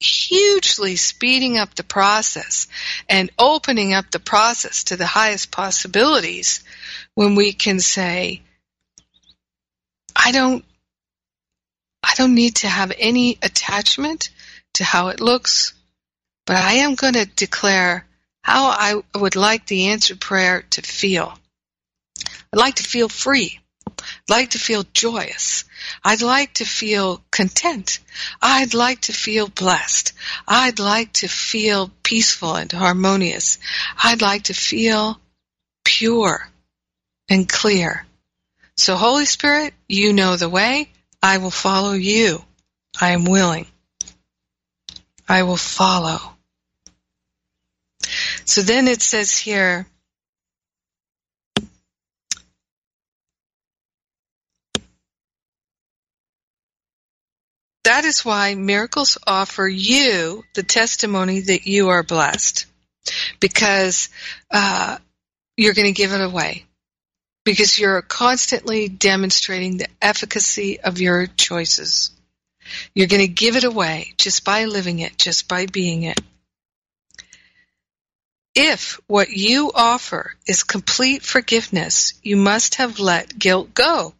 [0.00, 2.66] hugely speeding up the process
[3.08, 6.64] and opening up the process to the highest possibilities
[7.14, 8.42] when we can say,
[10.24, 10.64] I don't,
[12.02, 14.30] I don't need to have any attachment
[14.74, 15.74] to how it looks,
[16.46, 18.06] but I am going to declare
[18.42, 21.36] how I would like the answered prayer to feel.
[22.52, 23.58] I'd like to feel free.
[23.88, 25.64] I'd like to feel joyous.
[26.04, 27.98] I'd like to feel content.
[28.40, 30.12] I'd like to feel blessed.
[30.46, 33.58] I'd like to feel peaceful and harmonious.
[34.02, 35.20] I'd like to feel
[35.84, 36.48] pure
[37.28, 38.06] and clear.
[38.76, 40.90] So Holy Spirit, you know the way.
[41.22, 42.42] I will follow you.
[43.00, 43.66] I am willing.
[45.28, 46.18] I will follow.
[48.44, 49.86] So then it says here,
[57.84, 62.66] That is why miracles offer you the testimony that you are blessed,
[63.40, 64.08] because
[64.52, 64.98] uh,
[65.56, 66.64] you're going to give it away,
[67.44, 72.10] because you're constantly demonstrating the efficacy of your choices.
[72.94, 76.20] You're going to give it away just by living it, just by being it.
[78.54, 84.14] If what you offer is complete forgiveness, you must have let guilt go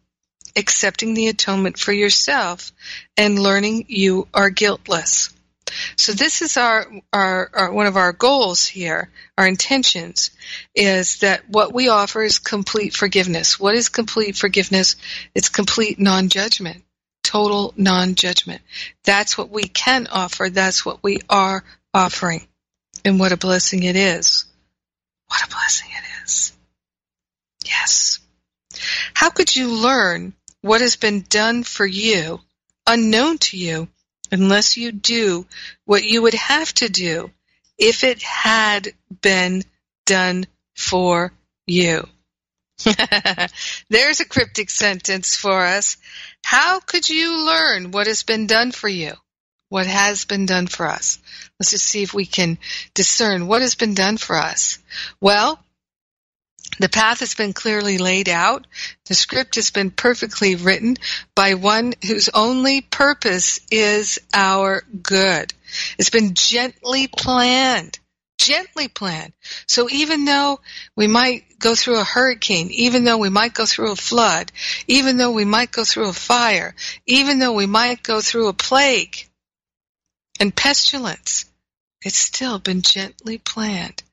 [0.55, 2.71] accepting the atonement for yourself
[3.17, 5.32] and learning you are guiltless.
[5.95, 10.31] So this is our, our, our, one of our goals here, our intentions,
[10.75, 13.59] is that what we offer is complete forgiveness.
[13.59, 14.95] What is complete forgiveness?
[15.35, 16.83] It's complete non-judgment,
[17.23, 18.61] total non-judgment.
[19.03, 20.49] That's what we can offer.
[20.49, 22.47] That's what we are offering.
[23.05, 24.45] And what a blessing it is.
[25.27, 26.53] What a blessing it is.
[27.65, 28.19] Yes.
[29.13, 32.39] How could you learn what has been done for you
[32.85, 33.87] unknown to you
[34.33, 35.45] unless you do
[35.85, 37.29] what you would have to do
[37.77, 38.91] if it had
[39.21, 39.63] been
[40.07, 41.31] done for
[41.67, 42.03] you.
[43.89, 45.97] There's a cryptic sentence for us.
[46.43, 49.13] How could you learn what has been done for you?
[49.69, 51.19] What has been done for us?
[51.59, 52.57] Let's just see if we can
[52.95, 54.79] discern what has been done for us.
[55.21, 55.63] Well,
[56.79, 58.65] the path has been clearly laid out.
[59.05, 60.97] The script has been perfectly written
[61.35, 65.53] by one whose only purpose is our good.
[65.97, 67.99] It's been gently planned.
[68.39, 69.33] Gently planned.
[69.67, 70.59] So even though
[70.95, 74.51] we might go through a hurricane, even though we might go through a flood,
[74.87, 78.53] even though we might go through a fire, even though we might go through a
[78.53, 79.27] plague
[80.39, 81.45] and pestilence,
[82.03, 84.03] it's still been gently planned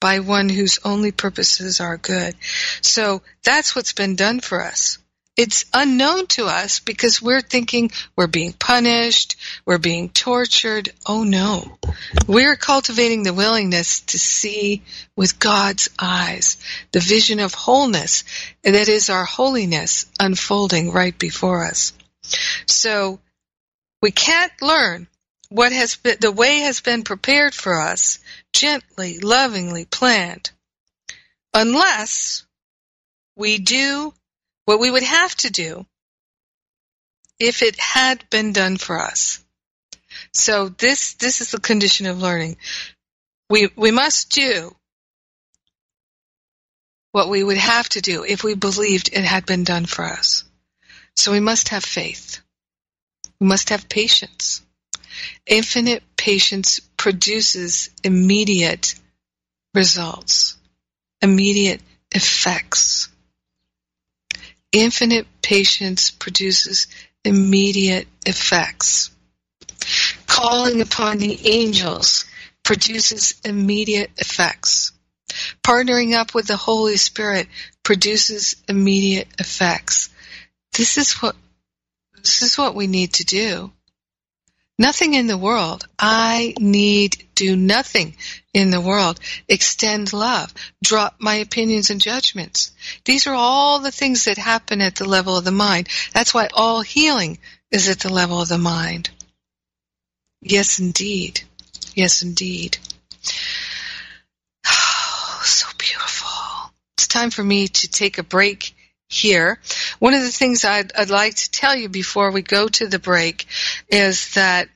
[0.00, 2.34] by one whose only purposes are good.
[2.82, 4.98] So that's what's been done for us.
[5.38, 10.88] It's unknown to us because we're thinking we're being punished, we're being tortured.
[11.06, 11.78] Oh no.
[12.26, 14.82] We're cultivating the willingness to see
[15.14, 16.56] with God's eyes
[16.90, 18.24] the vision of wholeness
[18.64, 21.92] that is our holiness unfolding right before us.
[22.66, 23.20] So
[24.02, 25.06] we can't learn
[25.48, 28.18] what has been, the way has been prepared for us,
[28.52, 30.50] gently, lovingly planned,
[31.54, 32.44] unless
[33.36, 34.12] we do
[34.66, 35.86] what we would have to do
[37.38, 39.42] if it had been done for us.
[40.32, 42.56] So this this is the condition of learning.
[43.48, 44.74] We we must do
[47.12, 50.44] what we would have to do if we believed it had been done for us.
[51.16, 52.40] So we must have faith.
[53.40, 54.62] We must have patience.
[55.46, 58.94] Infinite patience produces immediate
[59.74, 60.56] results,
[61.22, 61.80] immediate
[62.14, 63.08] effects.
[64.72, 66.86] Infinite patience produces
[67.24, 69.10] immediate effects.
[70.26, 72.24] Calling upon the angels
[72.62, 74.92] produces immediate effects.
[75.62, 77.48] Partnering up with the Holy Spirit
[77.82, 80.10] produces immediate effects.
[80.72, 81.36] This is what
[82.16, 83.72] this is what we need to do.
[84.78, 85.88] Nothing in the world.
[85.98, 88.14] I need do nothing
[88.54, 89.18] in the world.
[89.48, 90.54] Extend love.
[90.84, 92.70] Drop my opinions and judgments.
[93.04, 95.88] These are all the things that happen at the level of the mind.
[96.12, 97.38] That's why all healing
[97.72, 99.10] is at the level of the mind.
[100.40, 101.42] Yes, indeed.
[101.94, 102.78] Yes, indeed.
[104.70, 106.72] Oh, so beautiful.
[106.96, 108.74] It's time for me to take a break
[109.08, 109.58] here.
[109.98, 112.98] One of the things I'd, I'd, like to tell you before we go to the
[112.98, 113.46] break
[113.88, 114.68] is that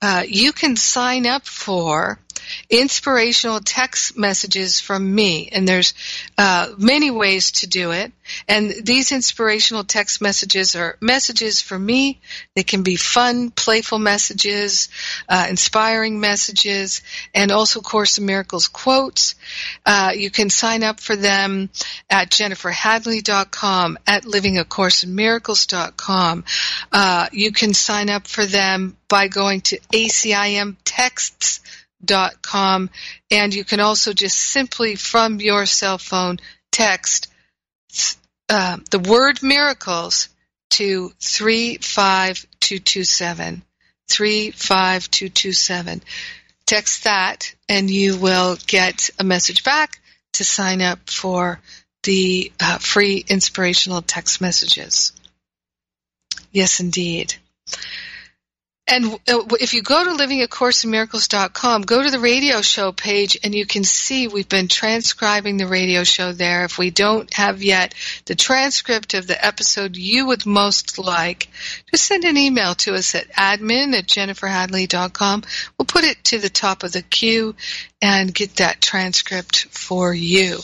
[0.00, 2.18] uh, you can sign up for
[2.68, 5.48] inspirational text messages from me.
[5.52, 5.94] And there's
[6.38, 8.12] uh, many ways to do it.
[8.48, 12.20] And these inspirational text messages are messages for me.
[12.54, 14.88] They can be fun, playful messages,
[15.28, 17.02] uh, inspiring messages,
[17.34, 19.34] and also Course in Miracles quotes.
[19.84, 21.70] Uh, you can sign up for them
[22.08, 26.44] at jenniferhadley.com, at livingacourseinmiracles.com.
[26.92, 32.90] Uh, you can sign up for them by going to acimtexts.com dot com,
[33.30, 36.38] and you can also just simply from your cell phone
[36.70, 37.28] text
[38.48, 40.30] uh, the word miracles
[40.70, 43.62] to 35227.
[44.10, 46.02] 35227.
[46.66, 50.00] Text that and you will get a message back
[50.34, 51.60] to sign up for
[52.02, 55.12] the uh, free inspirational text messages.
[56.50, 57.36] Yes, indeed.
[58.92, 63.64] And uh, if you go to livingacourseinmiracles.com, go to the radio show page and you
[63.64, 66.66] can see we've been transcribing the radio show there.
[66.66, 67.94] If we don't have yet
[68.26, 71.48] the transcript of the episode you would most like,
[71.90, 75.44] just send an email to us at admin at jenniferhadley.com.
[75.78, 77.56] We'll put it to the top of the queue
[78.02, 80.58] and get that transcript for you.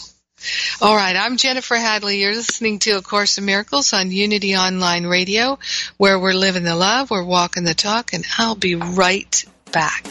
[0.80, 2.20] All right, I'm Jennifer Hadley.
[2.20, 5.58] You're listening to A Course in Miracles on Unity Online Radio,
[5.96, 10.04] where we're living the love, we're walking the talk, and I'll be right back.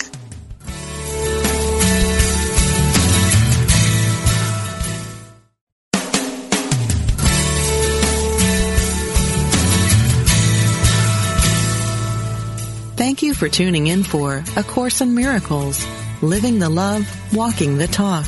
[12.97, 15.85] Thank you for tuning in for A Course in Miracles,
[16.21, 18.25] living the love, walking the talk.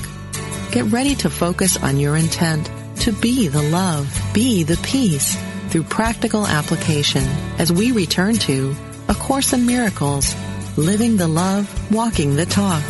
[0.72, 5.36] Get ready to focus on your intent to be the love, be the peace
[5.70, 7.24] through practical application
[7.58, 8.76] as we return to
[9.08, 10.36] A Course in Miracles,
[10.78, 12.84] living the love, walking the talk.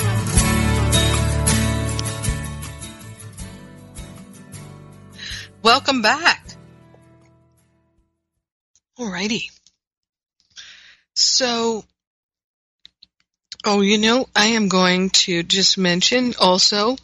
[5.64, 6.46] Welcome back.
[9.00, 9.52] Alrighty.
[11.16, 11.86] So,
[13.64, 16.98] oh, you know, I am going to just mention also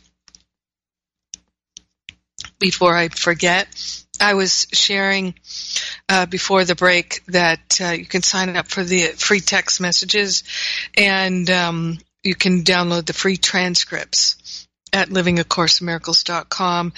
[2.59, 3.67] before I forget,
[4.19, 5.35] I was sharing
[6.07, 10.43] uh, before the break that uh, you can sign up for the free text messages
[10.97, 16.93] and um, you can download the free transcripts at livingacourseinmiracles.com.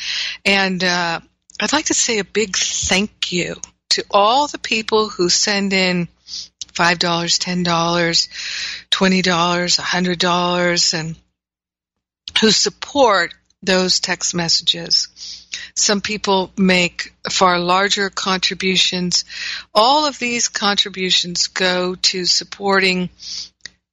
[0.46, 1.20] And uh,
[1.60, 3.56] I'd like to say a big thank you
[3.90, 6.08] to all the people who send in
[6.74, 7.64] $5, $10,
[8.92, 11.16] $20, $100, and
[12.40, 15.48] who support those text messages.
[15.76, 19.26] Some people make far larger contributions.
[19.74, 23.10] All of these contributions go to supporting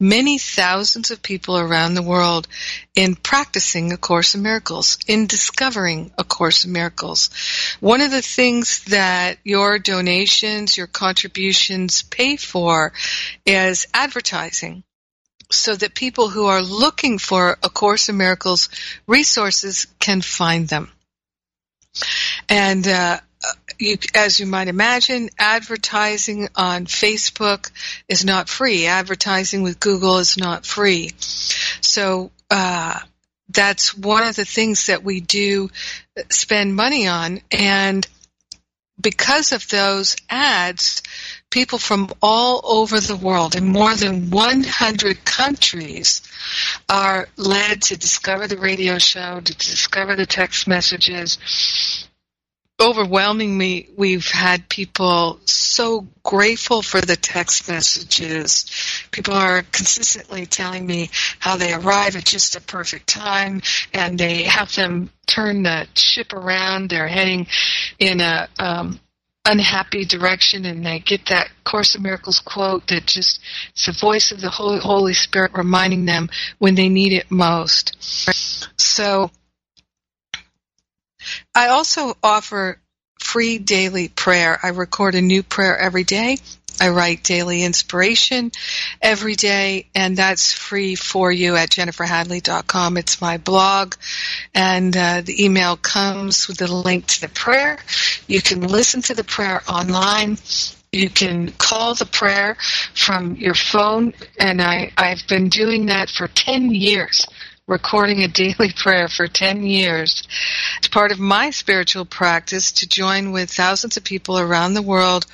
[0.01, 2.49] many thousands of people around the world
[2.95, 7.31] in practicing A Course in Miracles, in discovering A Course in Miracles.
[7.81, 12.93] One of the things that your donations, your contributions pay for
[13.47, 14.85] is advertising
[15.55, 18.69] so that people who are looking for A Course in Miracles
[19.07, 20.91] resources can find them.
[22.49, 23.21] And uh,
[23.79, 27.71] you, as you might imagine, advertising on Facebook
[28.09, 28.87] is not free.
[28.87, 31.13] Advertising with Google is not free.
[31.19, 32.99] So uh,
[33.49, 35.71] that's one of the things that we do
[36.31, 37.41] spend money on.
[37.51, 38.07] And
[39.01, 41.03] because of those ads,
[41.51, 46.23] people from all over the world in more than 100 countries
[46.89, 51.39] are led to discover the radio show, to discover the text messages,
[52.81, 55.41] overwhelmingly we've had people
[55.75, 58.67] so grateful for the text messages.
[59.11, 61.11] People are consistently telling me
[61.41, 63.61] how they arrive at just a perfect time
[63.93, 66.91] and they have them turn the ship around.
[66.91, 67.49] They're heading
[67.99, 69.01] in a um,
[69.45, 74.33] unhappy direction and they get that course of miracles quote that just it's the voice
[74.33, 77.97] of the holy, holy spirit reminding them when they need it most.
[78.79, 79.31] So
[81.55, 82.81] I also offer
[83.35, 84.61] free daily prayer.
[84.63, 86.39] I record a new prayer every day.
[86.81, 88.53] I write daily inspiration
[89.03, 92.97] every day, and that's free for you at jenniferhadley.com.
[92.97, 93.97] It's my blog,
[94.55, 97.81] and uh, the email comes with a link to the prayer.
[98.29, 100.39] You can listen to the prayer online.
[100.93, 102.57] You can call the prayer
[102.95, 107.27] from your phone, and I, I've been doing that for 10 years
[107.67, 110.27] recording a daily prayer for 10 years.
[110.79, 115.27] It's part of my spiritual practice to join with thousands of people around the world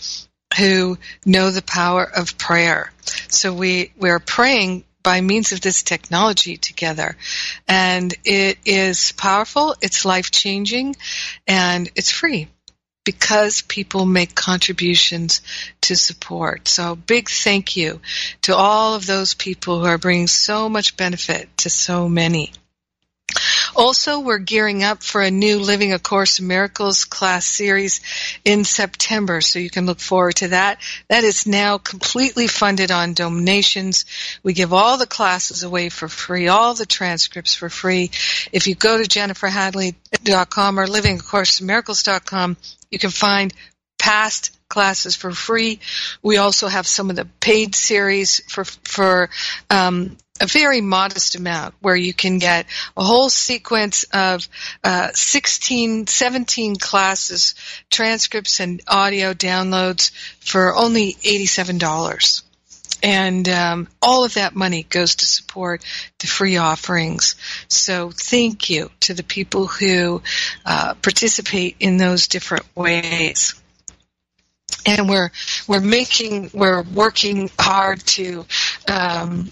[0.58, 2.92] who know the power of prayer.
[3.28, 7.16] So we, we're praying by means of this technology together.
[7.66, 10.96] And it is powerful, it's life changing,
[11.46, 12.48] and it's free
[13.04, 15.40] because people make contributions
[15.82, 16.68] to support.
[16.68, 18.00] So big thank you
[18.42, 22.52] to all of those people who are bringing so much benefit to so many.
[23.76, 28.00] Also, we're gearing up for a new Living A Course in Miracles class series
[28.44, 30.80] in September, so you can look forward to that.
[31.08, 34.04] That is now completely funded on donations.
[34.42, 38.10] We give all the classes away for free, all the transcripts for free.
[38.52, 42.56] If you go to jenniferhadley.com or livingacourseofmiracles.com,
[42.90, 43.54] you can find
[43.98, 45.80] past classes for free.
[46.22, 49.30] We also have some of the paid series for for
[49.68, 52.66] um, a very modest amount where you can get
[52.96, 54.48] a whole sequence of
[54.82, 57.54] uh, 16, 17 classes,
[57.90, 60.10] transcripts, and audio downloads
[60.40, 62.42] for only $87
[63.02, 65.84] and um, all of that money goes to support
[66.18, 67.36] the free offerings.
[67.68, 70.22] So thank you to the people who
[70.64, 73.54] uh, participate in those different ways.
[74.86, 75.30] And we're
[75.66, 78.46] we're making we're working hard to
[78.88, 79.50] um,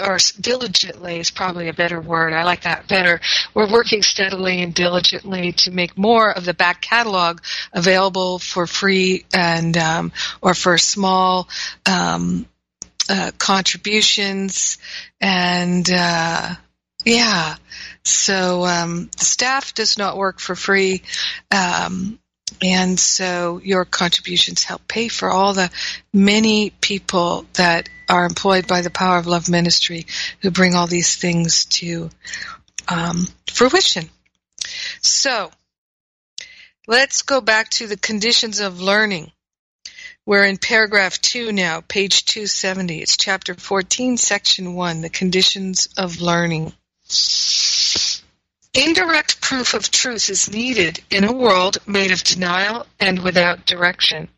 [0.00, 2.32] or diligently is probably a better word.
[2.32, 3.20] I like that better.
[3.54, 7.40] We're working steadily and diligently to make more of the back catalog
[7.72, 11.48] available for free and um, or for small
[11.86, 12.46] um,
[13.08, 14.78] uh, contributions
[15.20, 16.54] and uh,
[17.04, 17.56] yeah.
[18.04, 21.02] So um, the staff does not work for free.
[21.50, 22.18] Um,
[22.62, 25.70] and so your contributions help pay for all the
[26.12, 30.06] many people that are employed by the Power of Love Ministry
[30.42, 32.10] who bring all these things to
[32.88, 34.10] um, fruition.
[35.00, 35.50] So
[36.86, 39.30] let's go back to the conditions of learning.
[40.26, 43.00] We're in paragraph 2 now, page 270.
[43.00, 46.72] It's chapter 14, section 1, the conditions of learning.
[48.74, 54.28] Indirect proof of truth is needed in a world made of denial and without direction.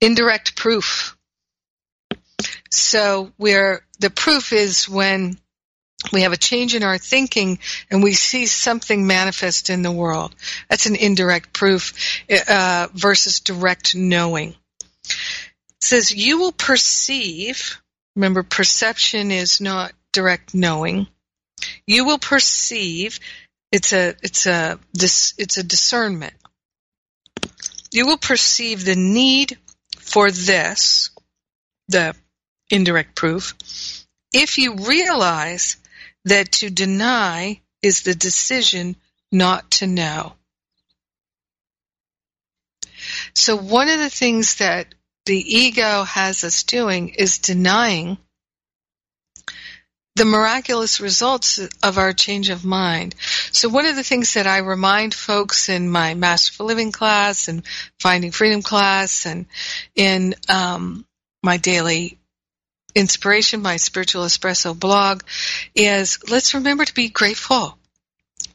[0.00, 1.16] Indirect proof.
[2.74, 5.38] So where the proof is when
[6.12, 7.58] we have a change in our thinking
[7.90, 10.34] and we see something manifest in the world.
[10.68, 11.94] That's an indirect proof
[12.48, 14.54] uh, versus direct knowing.
[15.06, 15.16] It
[15.80, 17.80] says you will perceive.
[18.16, 21.06] Remember, perception is not direct knowing.
[21.86, 23.18] You will perceive.
[23.72, 26.34] It's a it's a it's a discernment.
[27.90, 29.58] You will perceive the need
[29.98, 31.10] for this,
[31.88, 32.14] the
[32.70, 33.54] indirect proof,
[34.32, 35.76] if you realize
[36.24, 38.96] that to deny is the decision
[39.30, 40.32] not to know.
[43.34, 44.94] So one of the things that
[45.26, 48.18] the ego has us doing is denying
[50.16, 53.16] the miraculous results of our change of mind.
[53.50, 57.48] So one of the things that I remind folks in my Master for Living class
[57.48, 57.64] and
[57.98, 59.46] Finding Freedom class and
[59.96, 61.04] in um,
[61.42, 62.18] my daily
[62.94, 65.22] inspiration, my spiritual espresso blog,
[65.74, 67.78] is let's remember to be grateful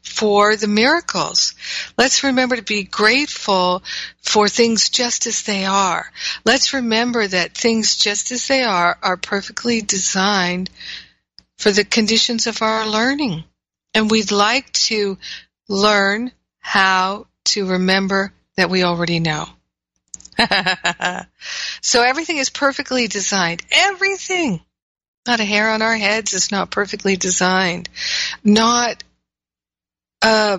[0.02, 1.54] for the miracles.
[1.96, 3.82] Let's remember to be grateful
[4.22, 6.10] for things just as they are.
[6.44, 10.70] Let's remember that things just as they are are perfectly designed
[11.58, 13.44] for the conditions of our learning.
[13.94, 15.18] And we'd like to
[15.68, 19.46] learn how to remember that we already know.
[21.82, 23.62] so everything is perfectly designed.
[23.70, 24.60] Everything.
[25.26, 27.88] Not a hair on our heads is not perfectly designed.
[28.42, 29.02] Not,
[30.22, 30.58] uh,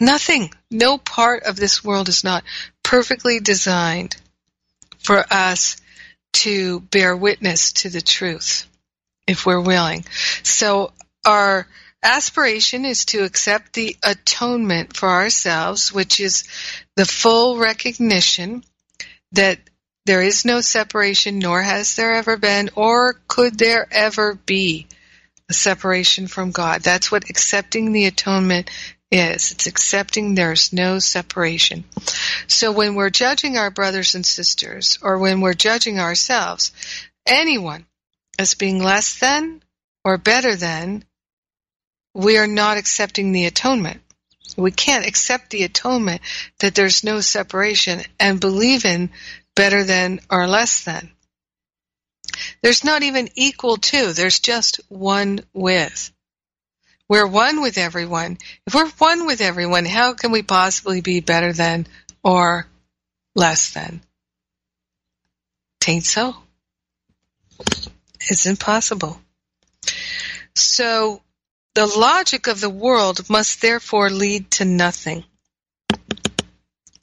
[0.00, 0.52] nothing.
[0.70, 2.44] No part of this world is not
[2.82, 4.16] perfectly designed
[4.98, 5.76] for us
[6.32, 8.66] to bear witness to the truth
[9.26, 10.04] if we're willing.
[10.42, 10.92] So
[11.24, 11.66] our
[12.02, 16.44] aspiration is to accept the atonement for ourselves, which is
[16.96, 18.64] the full recognition
[19.32, 19.58] that
[20.06, 24.86] there is no separation, nor has there ever been, or could there ever be
[25.48, 26.82] a separation from God.
[26.82, 28.70] That's what accepting the atonement
[29.10, 29.52] is.
[29.52, 31.84] It's accepting there's no separation.
[32.48, 36.72] So when we're judging our brothers and sisters, or when we're judging ourselves,
[37.26, 37.86] anyone
[38.38, 39.62] as being less than
[40.04, 41.04] or better than,
[42.16, 44.00] we are not accepting the atonement.
[44.56, 46.22] We can't accept the atonement
[46.60, 49.10] that there's no separation and believe in
[49.54, 51.10] better than or less than.
[52.62, 56.10] There's not even equal to, there's just one with.
[57.06, 58.38] We're one with everyone.
[58.66, 61.86] If we're one with everyone, how can we possibly be better than
[62.24, 62.66] or
[63.34, 64.00] less than?
[65.80, 66.34] Tain't so.
[68.28, 69.20] It's impossible.
[70.54, 71.20] So
[71.76, 75.24] the logic of the world must therefore lead to nothing.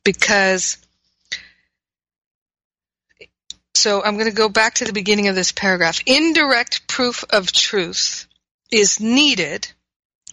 [0.03, 0.78] Because
[3.76, 6.01] so I'm going to go back to the beginning of this paragraph.
[6.07, 8.26] Indirect proof of truth
[8.71, 9.71] is needed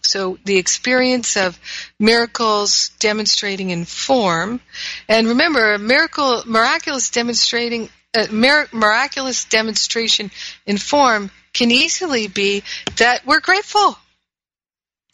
[0.02, 1.58] so the experience of
[1.98, 4.60] miracles demonstrating in form,
[5.06, 10.30] and remember, miracle, miraculous demonstrating, uh, mir- miraculous demonstration
[10.64, 12.62] in form can easily be
[12.96, 13.98] that we're grateful.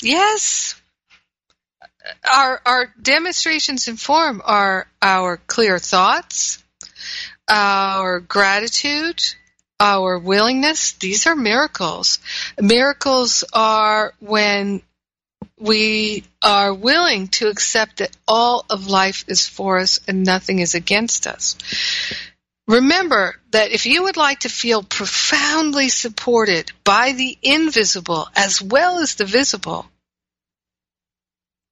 [0.03, 0.81] Yes,
[2.31, 6.63] our our demonstrations in form are our clear thoughts,
[7.49, 9.23] our gratitude,
[9.81, 12.19] our willingness, these are miracles.
[12.61, 14.83] Miracles are when
[15.59, 20.75] we are willing to accept that all of life is for us and nothing is
[20.75, 21.57] against us.
[22.69, 28.99] Remember that if you would like to feel profoundly supported by the invisible as well
[28.99, 29.87] as the visible,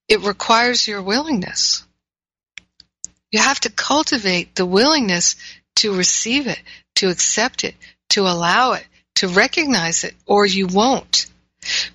[0.08, 1.84] it requires your willingness.
[3.32, 5.34] You have to cultivate the willingness
[5.76, 6.62] to receive it,
[6.96, 7.74] to accept it,
[8.10, 8.86] to allow it,
[9.16, 11.26] to recognize it, or you won't.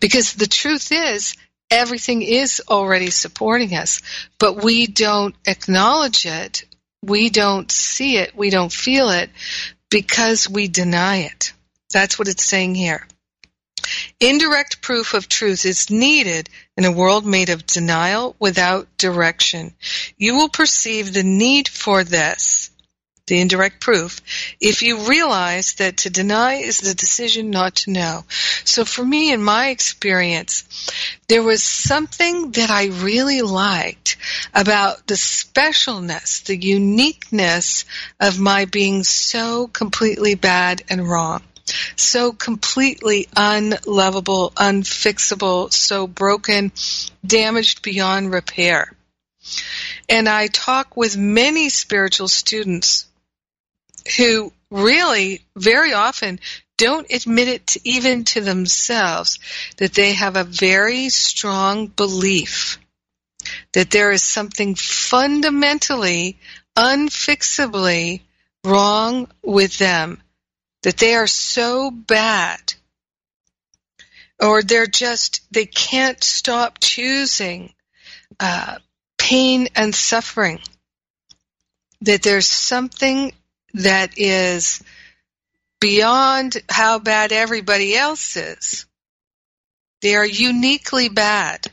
[0.02, 1.38] Because the truth is,
[1.72, 4.02] everything is already supporting us,
[4.40, 6.66] but we don't acknowledge it,
[7.02, 9.30] we don't see it, we don't feel it,
[9.90, 11.54] because we deny it.
[11.92, 13.06] That's what it's saying here.
[14.20, 19.74] Indirect proof of truth is needed in a world made of denial without direction.
[20.18, 22.69] You will perceive the need for this
[23.30, 24.20] the indirect proof,
[24.60, 28.26] if you realize that to deny is the decision not to know.
[28.66, 30.92] So for me, in my experience,
[31.30, 34.18] there was something that I really liked
[34.54, 37.86] about the specialness, the uniqueness
[38.20, 41.42] of my being so completely bad and wrong.
[41.96, 46.72] So completely unlovable, unfixable, so broken,
[47.26, 48.92] damaged beyond repair.
[50.08, 53.06] And I talk with many spiritual students
[54.18, 56.40] who really very often
[56.78, 59.40] don't admit it to, even to themselves
[59.78, 62.80] that they have a very strong belief
[63.74, 66.38] that there is something fundamentally,
[66.76, 68.22] unfixably
[68.64, 70.22] wrong with them,
[70.84, 72.74] that they are so bad,
[74.40, 77.74] or they're just, they can't stop choosing
[78.40, 78.78] uh,
[79.18, 80.60] pain and suffering,
[82.02, 83.34] that there's something
[83.74, 84.84] that is
[85.80, 88.86] beyond how bad everybody else is.
[90.02, 91.68] They are uniquely bad.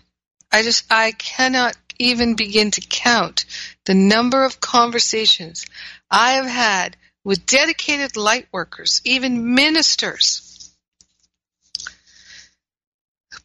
[0.51, 3.47] I just, I cannot even begin to count
[3.85, 5.67] the number of conversations
[6.11, 10.47] I have had with dedicated light workers, even ministers,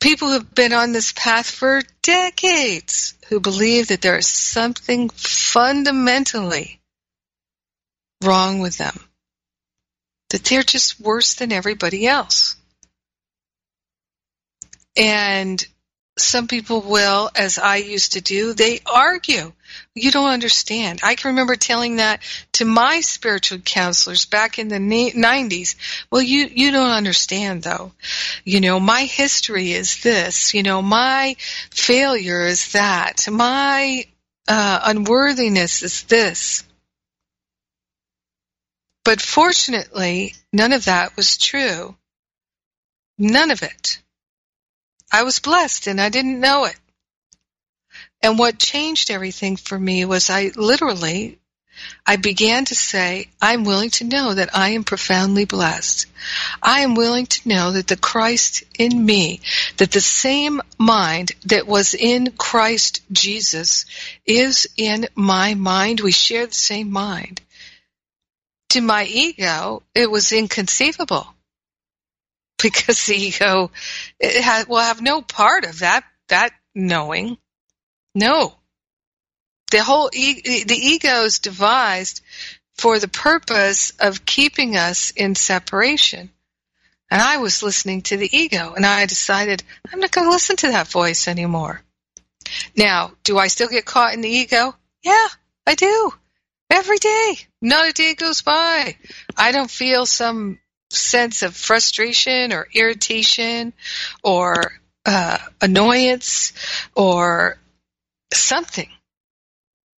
[0.01, 5.09] people who have been on this path for decades who believe that there is something
[5.09, 6.80] fundamentally
[8.21, 8.99] wrong with them.
[10.29, 12.55] That they're just worse than everybody else.
[14.95, 15.65] And
[16.17, 19.53] some people will, as I used to do, they argue.
[19.95, 20.99] You don't understand.
[21.03, 22.21] I can remember telling that
[22.53, 25.75] to my spiritual counselors back in the 90s.
[26.11, 27.93] Well, you, you don't understand though.
[28.43, 30.53] You know, my history is this.
[30.53, 31.35] You know, my
[31.71, 33.27] failure is that.
[33.31, 34.05] My
[34.47, 36.63] uh, unworthiness is this.
[39.03, 41.95] But fortunately, none of that was true.
[43.17, 43.99] None of it.
[45.11, 46.75] I was blessed and I didn't know it.
[48.21, 51.39] And what changed everything for me was I literally,
[52.05, 56.05] I began to say, I'm willing to know that I am profoundly blessed.
[56.61, 59.41] I am willing to know that the Christ in me,
[59.77, 63.85] that the same mind that was in Christ Jesus
[64.25, 66.01] is in my mind.
[66.01, 67.41] We share the same mind.
[68.71, 71.27] To my ego, it was inconceivable
[72.61, 73.71] because the ego
[74.17, 77.37] it will have no part of that that knowing
[78.15, 78.55] no.
[79.71, 82.21] The whole e- the ego is devised
[82.75, 86.29] for the purpose of keeping us in separation.
[87.09, 90.55] And I was listening to the ego and I decided I'm not going to listen
[90.57, 91.81] to that voice anymore.
[92.77, 94.75] Now, do I still get caught in the ego?
[95.03, 95.27] Yeah,
[95.67, 96.13] I do.
[96.71, 97.37] Every day.
[97.61, 98.95] Not a day goes by.
[99.35, 100.57] I don't feel some
[100.89, 103.73] sense of frustration or irritation
[104.23, 104.71] or
[105.05, 106.53] uh, annoyance
[106.95, 107.57] or
[108.33, 108.87] something.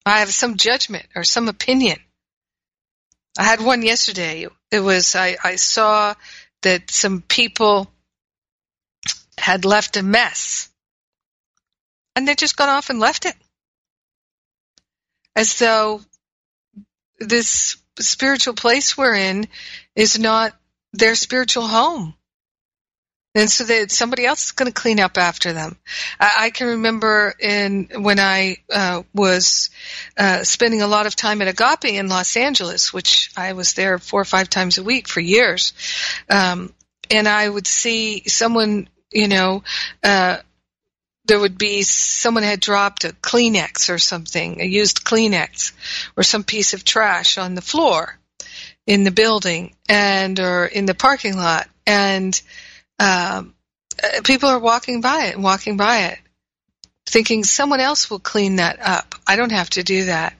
[0.06, 1.98] I have some judgment or some opinion.
[3.38, 4.46] I had one yesterday.
[4.70, 6.14] It was, I, I saw
[6.62, 7.92] that some people
[9.36, 10.70] had left a mess
[12.16, 13.34] and they just got off and left it.
[15.36, 16.00] As though
[17.18, 19.46] this spiritual place we're in
[19.94, 20.54] is not
[20.92, 22.14] their spiritual home
[23.34, 25.76] and so that somebody else is going to clean up after them.
[26.20, 29.70] I, I can remember in when I uh, was
[30.18, 33.98] uh, spending a lot of time at Agape in Los Angeles, which I was there
[33.98, 35.72] four or five times a week for years,
[36.28, 36.72] um,
[37.10, 39.62] and I would see someone, you know.
[40.02, 40.38] Uh,
[41.24, 45.72] there would be someone had dropped a Kleenex or something, a used Kleenex,
[46.16, 48.18] or some piece of trash on the floor
[48.86, 52.40] in the building and or in the parking lot, and
[52.98, 53.54] um,
[54.02, 56.18] uh, people are walking by it and walking by it,
[57.06, 59.14] thinking someone else will clean that up.
[59.26, 60.34] I don't have to do that.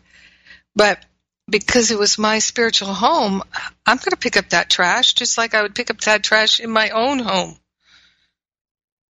[0.75, 1.05] But
[1.49, 3.43] because it was my spiritual home,
[3.87, 6.61] I'm going to pick up that trash just like I would pick up that trash
[6.61, 7.57] in my own home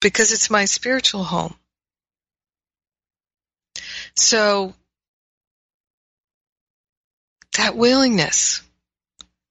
[0.01, 1.55] because it's my spiritual home.
[4.15, 4.73] So,
[7.57, 8.61] that willingness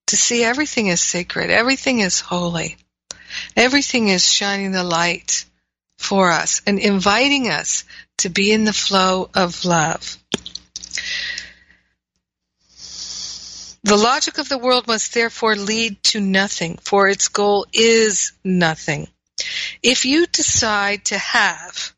[0.07, 2.77] to see everything is sacred, everything is holy.
[3.57, 5.45] Everything is shining the light
[5.97, 7.85] for us and inviting us
[8.19, 10.19] to be in the flow of love.
[13.83, 19.09] The logic of the world must therefore lead to nothing, for its goal is nothing.
[19.83, 21.95] If you decide to have,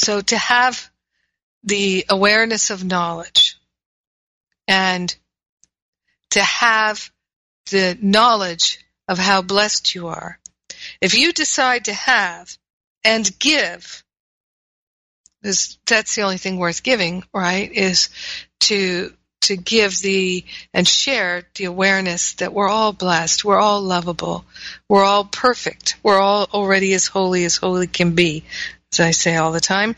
[0.00, 0.90] so to have
[1.64, 3.56] the awareness of knowledge
[4.68, 5.14] and
[6.30, 7.10] to have
[7.70, 10.38] the knowledge of how blessed you are,
[11.00, 12.56] if you decide to have
[13.04, 14.02] and give,
[15.42, 17.70] that's the only thing worth giving, right?
[17.70, 18.08] Is
[18.60, 19.12] to
[19.42, 24.44] to give the and share the awareness that we're all blessed, we're all lovable,
[24.88, 28.44] we're all perfect, we're all already as holy as holy can be,
[28.92, 29.96] as I say all the time.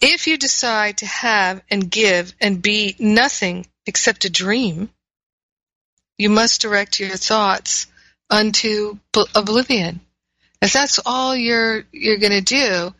[0.00, 4.90] If you decide to have and give and be nothing except a dream,
[6.16, 7.86] you must direct your thoughts
[8.30, 8.98] unto
[9.34, 10.00] oblivion.
[10.62, 12.94] If that's all you're you're going to do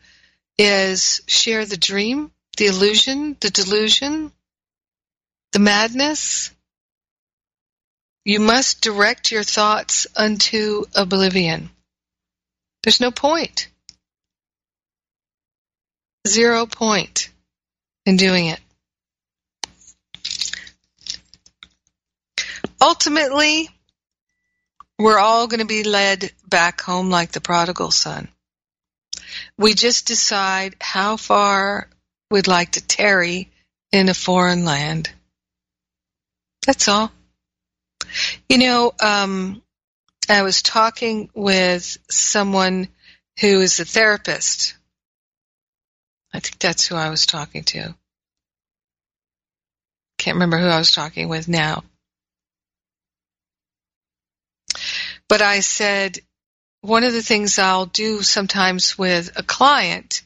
[0.57, 4.31] is share the dream, the illusion, the delusion,
[5.53, 6.51] the madness,
[8.25, 11.71] you must direct your thoughts unto oblivion.
[12.83, 13.70] There's no point.
[16.27, 17.29] Zero point
[18.05, 18.59] in doing it.
[22.79, 23.69] Ultimately,
[24.97, 28.27] we're all going to be led back home like the prodigal son.
[29.57, 31.87] We just decide how far
[32.29, 33.49] we'd like to tarry
[33.91, 35.11] in a foreign land.
[36.65, 37.11] That's all.
[38.49, 39.61] You know, um,
[40.29, 42.87] I was talking with someone
[43.39, 44.75] who is a therapist.
[46.33, 47.95] I think that's who I was talking to.
[50.17, 51.83] Can't remember who I was talking with now.
[55.27, 56.19] But I said,
[56.81, 60.23] one of the things I'll do sometimes with a client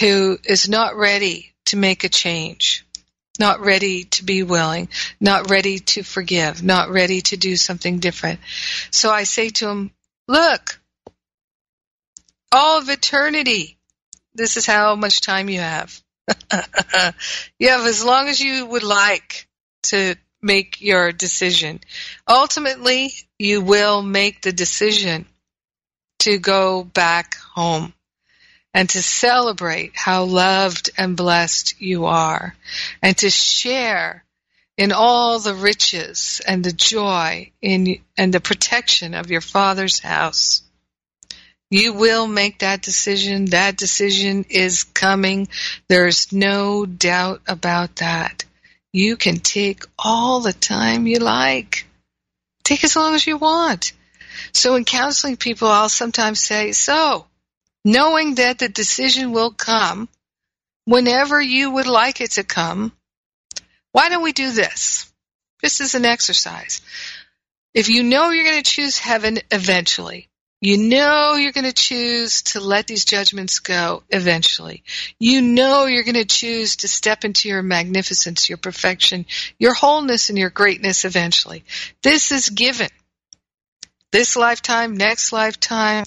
[0.00, 2.84] who is not ready to make a change,
[3.38, 4.88] not ready to be willing,
[5.20, 8.40] not ready to forgive, not ready to do something different.
[8.90, 9.90] So I say to him,
[10.28, 10.80] look,
[12.52, 13.78] all of eternity,
[14.34, 16.00] this is how much time you have.
[17.58, 19.46] you have as long as you would like
[19.84, 21.80] to make your decision.
[22.28, 25.26] Ultimately, you will make the decision
[26.20, 27.92] to go back home
[28.72, 32.56] and to celebrate how loved and blessed you are
[33.02, 34.24] and to share
[34.76, 40.62] in all the riches and the joy in and the protection of your father's house.
[41.74, 43.46] You will make that decision.
[43.46, 45.48] That decision is coming.
[45.88, 48.44] There's no doubt about that.
[48.92, 51.84] You can take all the time you like.
[52.62, 53.92] Take as long as you want.
[54.52, 57.26] So in counseling people, I'll sometimes say, so
[57.84, 60.08] knowing that the decision will come
[60.84, 62.92] whenever you would like it to come,
[63.90, 65.12] why don't we do this?
[65.60, 66.82] This is an exercise.
[67.74, 70.28] If you know you're going to choose heaven eventually,
[70.64, 74.82] you know you're going to choose to let these judgments go eventually.
[75.18, 79.26] You know you're going to choose to step into your magnificence, your perfection,
[79.58, 81.64] your wholeness, and your greatness eventually.
[82.02, 82.88] This is given.
[84.10, 86.06] This lifetime, next lifetime,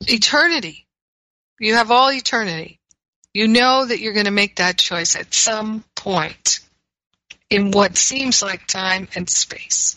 [0.00, 0.88] eternity.
[1.60, 2.80] You have all eternity.
[3.32, 6.58] You know that you're going to make that choice at some point
[7.48, 9.96] in what seems like time and space.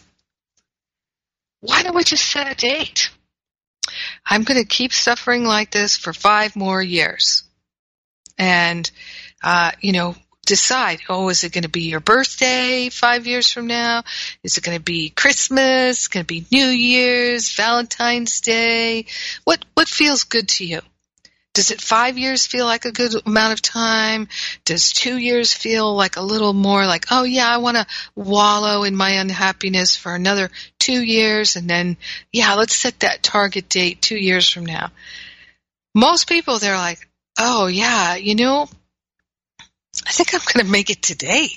[1.61, 3.09] Why don't we just set a date?
[4.25, 7.43] I'm going to keep suffering like this for five more years.
[8.37, 8.89] And,
[9.43, 10.15] uh, you know,
[10.45, 14.03] decide, oh, is it going to be your birthday five years from now?
[14.43, 16.07] Is it going to be Christmas?
[16.07, 19.05] Going to be New Year's, Valentine's Day?
[19.43, 20.81] What, what feels good to you?
[21.53, 24.29] Does it five years feel like a good amount of time?
[24.63, 27.85] Does two years feel like a little more like, oh yeah, I want to
[28.15, 30.49] wallow in my unhappiness for another
[30.79, 31.97] two years and then,
[32.31, 34.91] yeah, let's set that target date two years from now.
[35.93, 38.69] Most people, they're like, oh yeah, you know,
[40.07, 41.49] I think I'm going to make it today.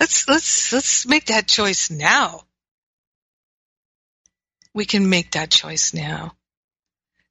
[0.00, 2.40] Let's, let's, let's make that choice now.
[4.74, 6.34] We can make that choice now.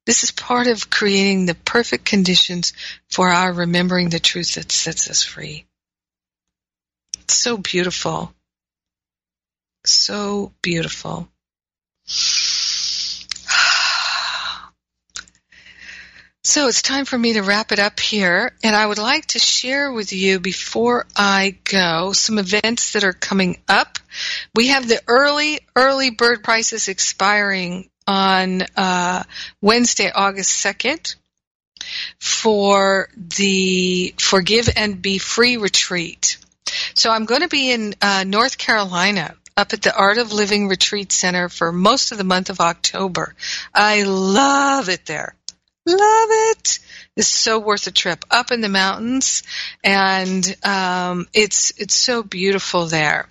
[0.04, 2.72] This is part of creating the perfect conditions
[3.08, 5.64] for our remembering the truth that sets us free.
[7.20, 8.34] It's so beautiful.
[9.84, 11.28] So beautiful.
[16.44, 19.38] So it's time for me to wrap it up here, and I would like to
[19.38, 24.00] share with you before I go some events that are coming up.
[24.52, 29.22] We have the early, early bird prices expiring on uh,
[29.60, 31.16] Wednesday, August 2nd
[32.18, 36.38] for the Forgive and Be Free retreat.
[36.94, 40.68] So I'm going to be in uh, North Carolina up at the Art of Living
[40.68, 43.34] Retreat Center for most of the month of October.
[43.74, 45.34] I love it there.
[45.84, 46.78] Love it.
[47.16, 49.42] It's so worth a trip up in the mountains,
[49.82, 53.28] and um, it's it's so beautiful there.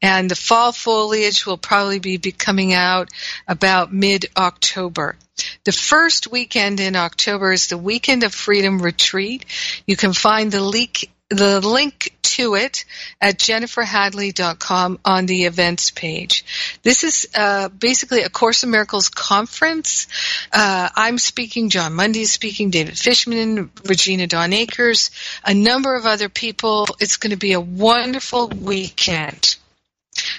[0.00, 3.08] And the fall foliage will probably be coming out
[3.46, 5.16] about mid October.
[5.64, 9.44] The first weekend in October is the Weekend of Freedom Retreat.
[9.86, 12.84] You can find the link the link to it
[13.20, 16.78] at jenniferhadley.com on the events page.
[16.82, 20.06] This is uh, basically a Course in Miracles conference.
[20.52, 25.10] Uh, I'm speaking, Jon Mundy is speaking, David Fishman, Regina Dawn Akers,
[25.44, 26.86] a number of other people.
[27.00, 29.56] It's going to be a wonderful weekend.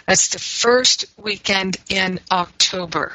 [0.07, 3.13] That's the first weekend in October.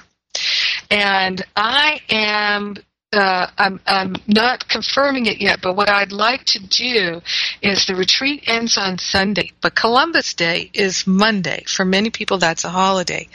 [0.91, 2.77] And I am
[3.17, 7.23] uh, I'm, I'm not confirming it yet, but what I'd like to do
[7.63, 11.65] is the retreat ends on Sunday, but Columbus Day is Monday.
[11.67, 13.29] For many people, that's a holiday.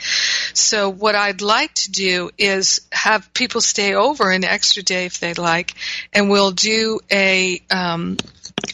[0.54, 5.20] So what I'd like to do is have people stay over an extra day if
[5.20, 5.74] they'd like,
[6.12, 8.16] and we'll do a um,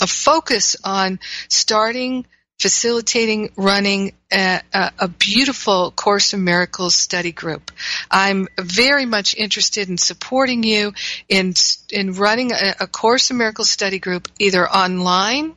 [0.00, 2.26] a focus on starting
[2.58, 7.70] facilitating running a, a, a, beautiful Course in Miracles study group.
[8.10, 10.94] I'm very much interested in supporting you
[11.28, 11.54] in
[11.90, 15.54] in running a, a Course in Miracles study group either online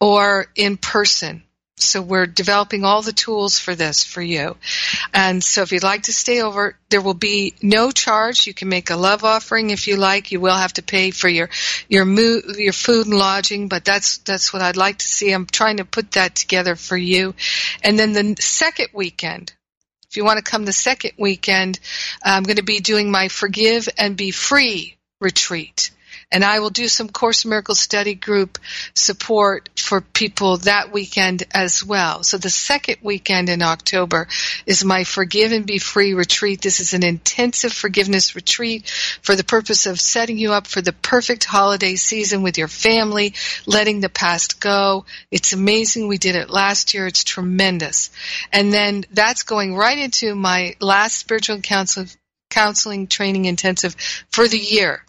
[0.00, 1.42] or in person.
[1.82, 4.56] So we're developing all the tools for this for you.
[5.12, 8.46] And so if you'd like to stay over, there will be no charge.
[8.46, 10.32] You can make a love offering if you like.
[10.32, 11.48] You will have to pay for your
[11.88, 12.06] your
[12.58, 15.32] your food and lodging, but that's that's what I'd like to see.
[15.32, 17.34] I'm trying to put that together for you.
[17.82, 19.52] And then the second weekend,
[20.10, 21.80] if you want to come the second weekend,
[22.22, 25.91] I'm going to be doing my Forgive and Be Free retreat.
[26.32, 28.58] And I will do some Course in Miracles study group
[28.94, 32.22] support for people that weekend as well.
[32.22, 34.28] So the second weekend in October
[34.64, 36.62] is my Forgive and Be Free retreat.
[36.62, 38.88] This is an intensive forgiveness retreat
[39.20, 43.34] for the purpose of setting you up for the perfect holiday season with your family,
[43.66, 45.04] letting the past go.
[45.30, 46.08] It's amazing.
[46.08, 47.06] We did it last year.
[47.06, 48.10] It's tremendous.
[48.50, 52.06] And then that's going right into my last spiritual counsel,
[52.48, 53.94] counseling training intensive
[54.30, 55.04] for the year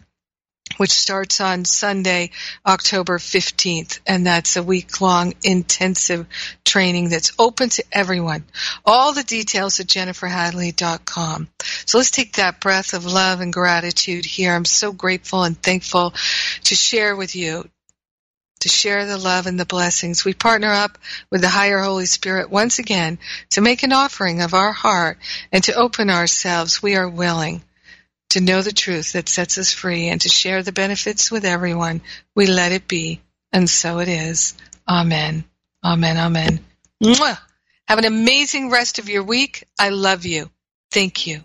[0.76, 2.30] which starts on Sunday,
[2.66, 4.00] October 15th.
[4.06, 6.26] And that's a week long intensive
[6.64, 8.44] training that's open to everyone.
[8.84, 11.48] All the details at jenniferhadley.com.
[11.86, 14.52] So let's take that breath of love and gratitude here.
[14.52, 16.14] I'm so grateful and thankful
[16.64, 17.68] to share with you
[18.60, 20.24] to share the love and the blessings.
[20.24, 20.96] We partner up
[21.28, 23.18] with the higher Holy Spirit once again
[23.50, 25.18] to make an offering of our heart
[25.52, 26.82] and to open ourselves.
[26.82, 27.62] We are willing
[28.34, 32.02] to know the truth that sets us free and to share the benefits with everyone.
[32.34, 33.20] We let it be,
[33.52, 34.54] and so it is.
[34.88, 35.44] Amen.
[35.84, 36.16] Amen.
[36.16, 36.58] Amen.
[37.00, 37.38] Mwah!
[37.86, 39.64] Have an amazing rest of your week.
[39.78, 40.50] I love you.
[40.90, 41.44] Thank you.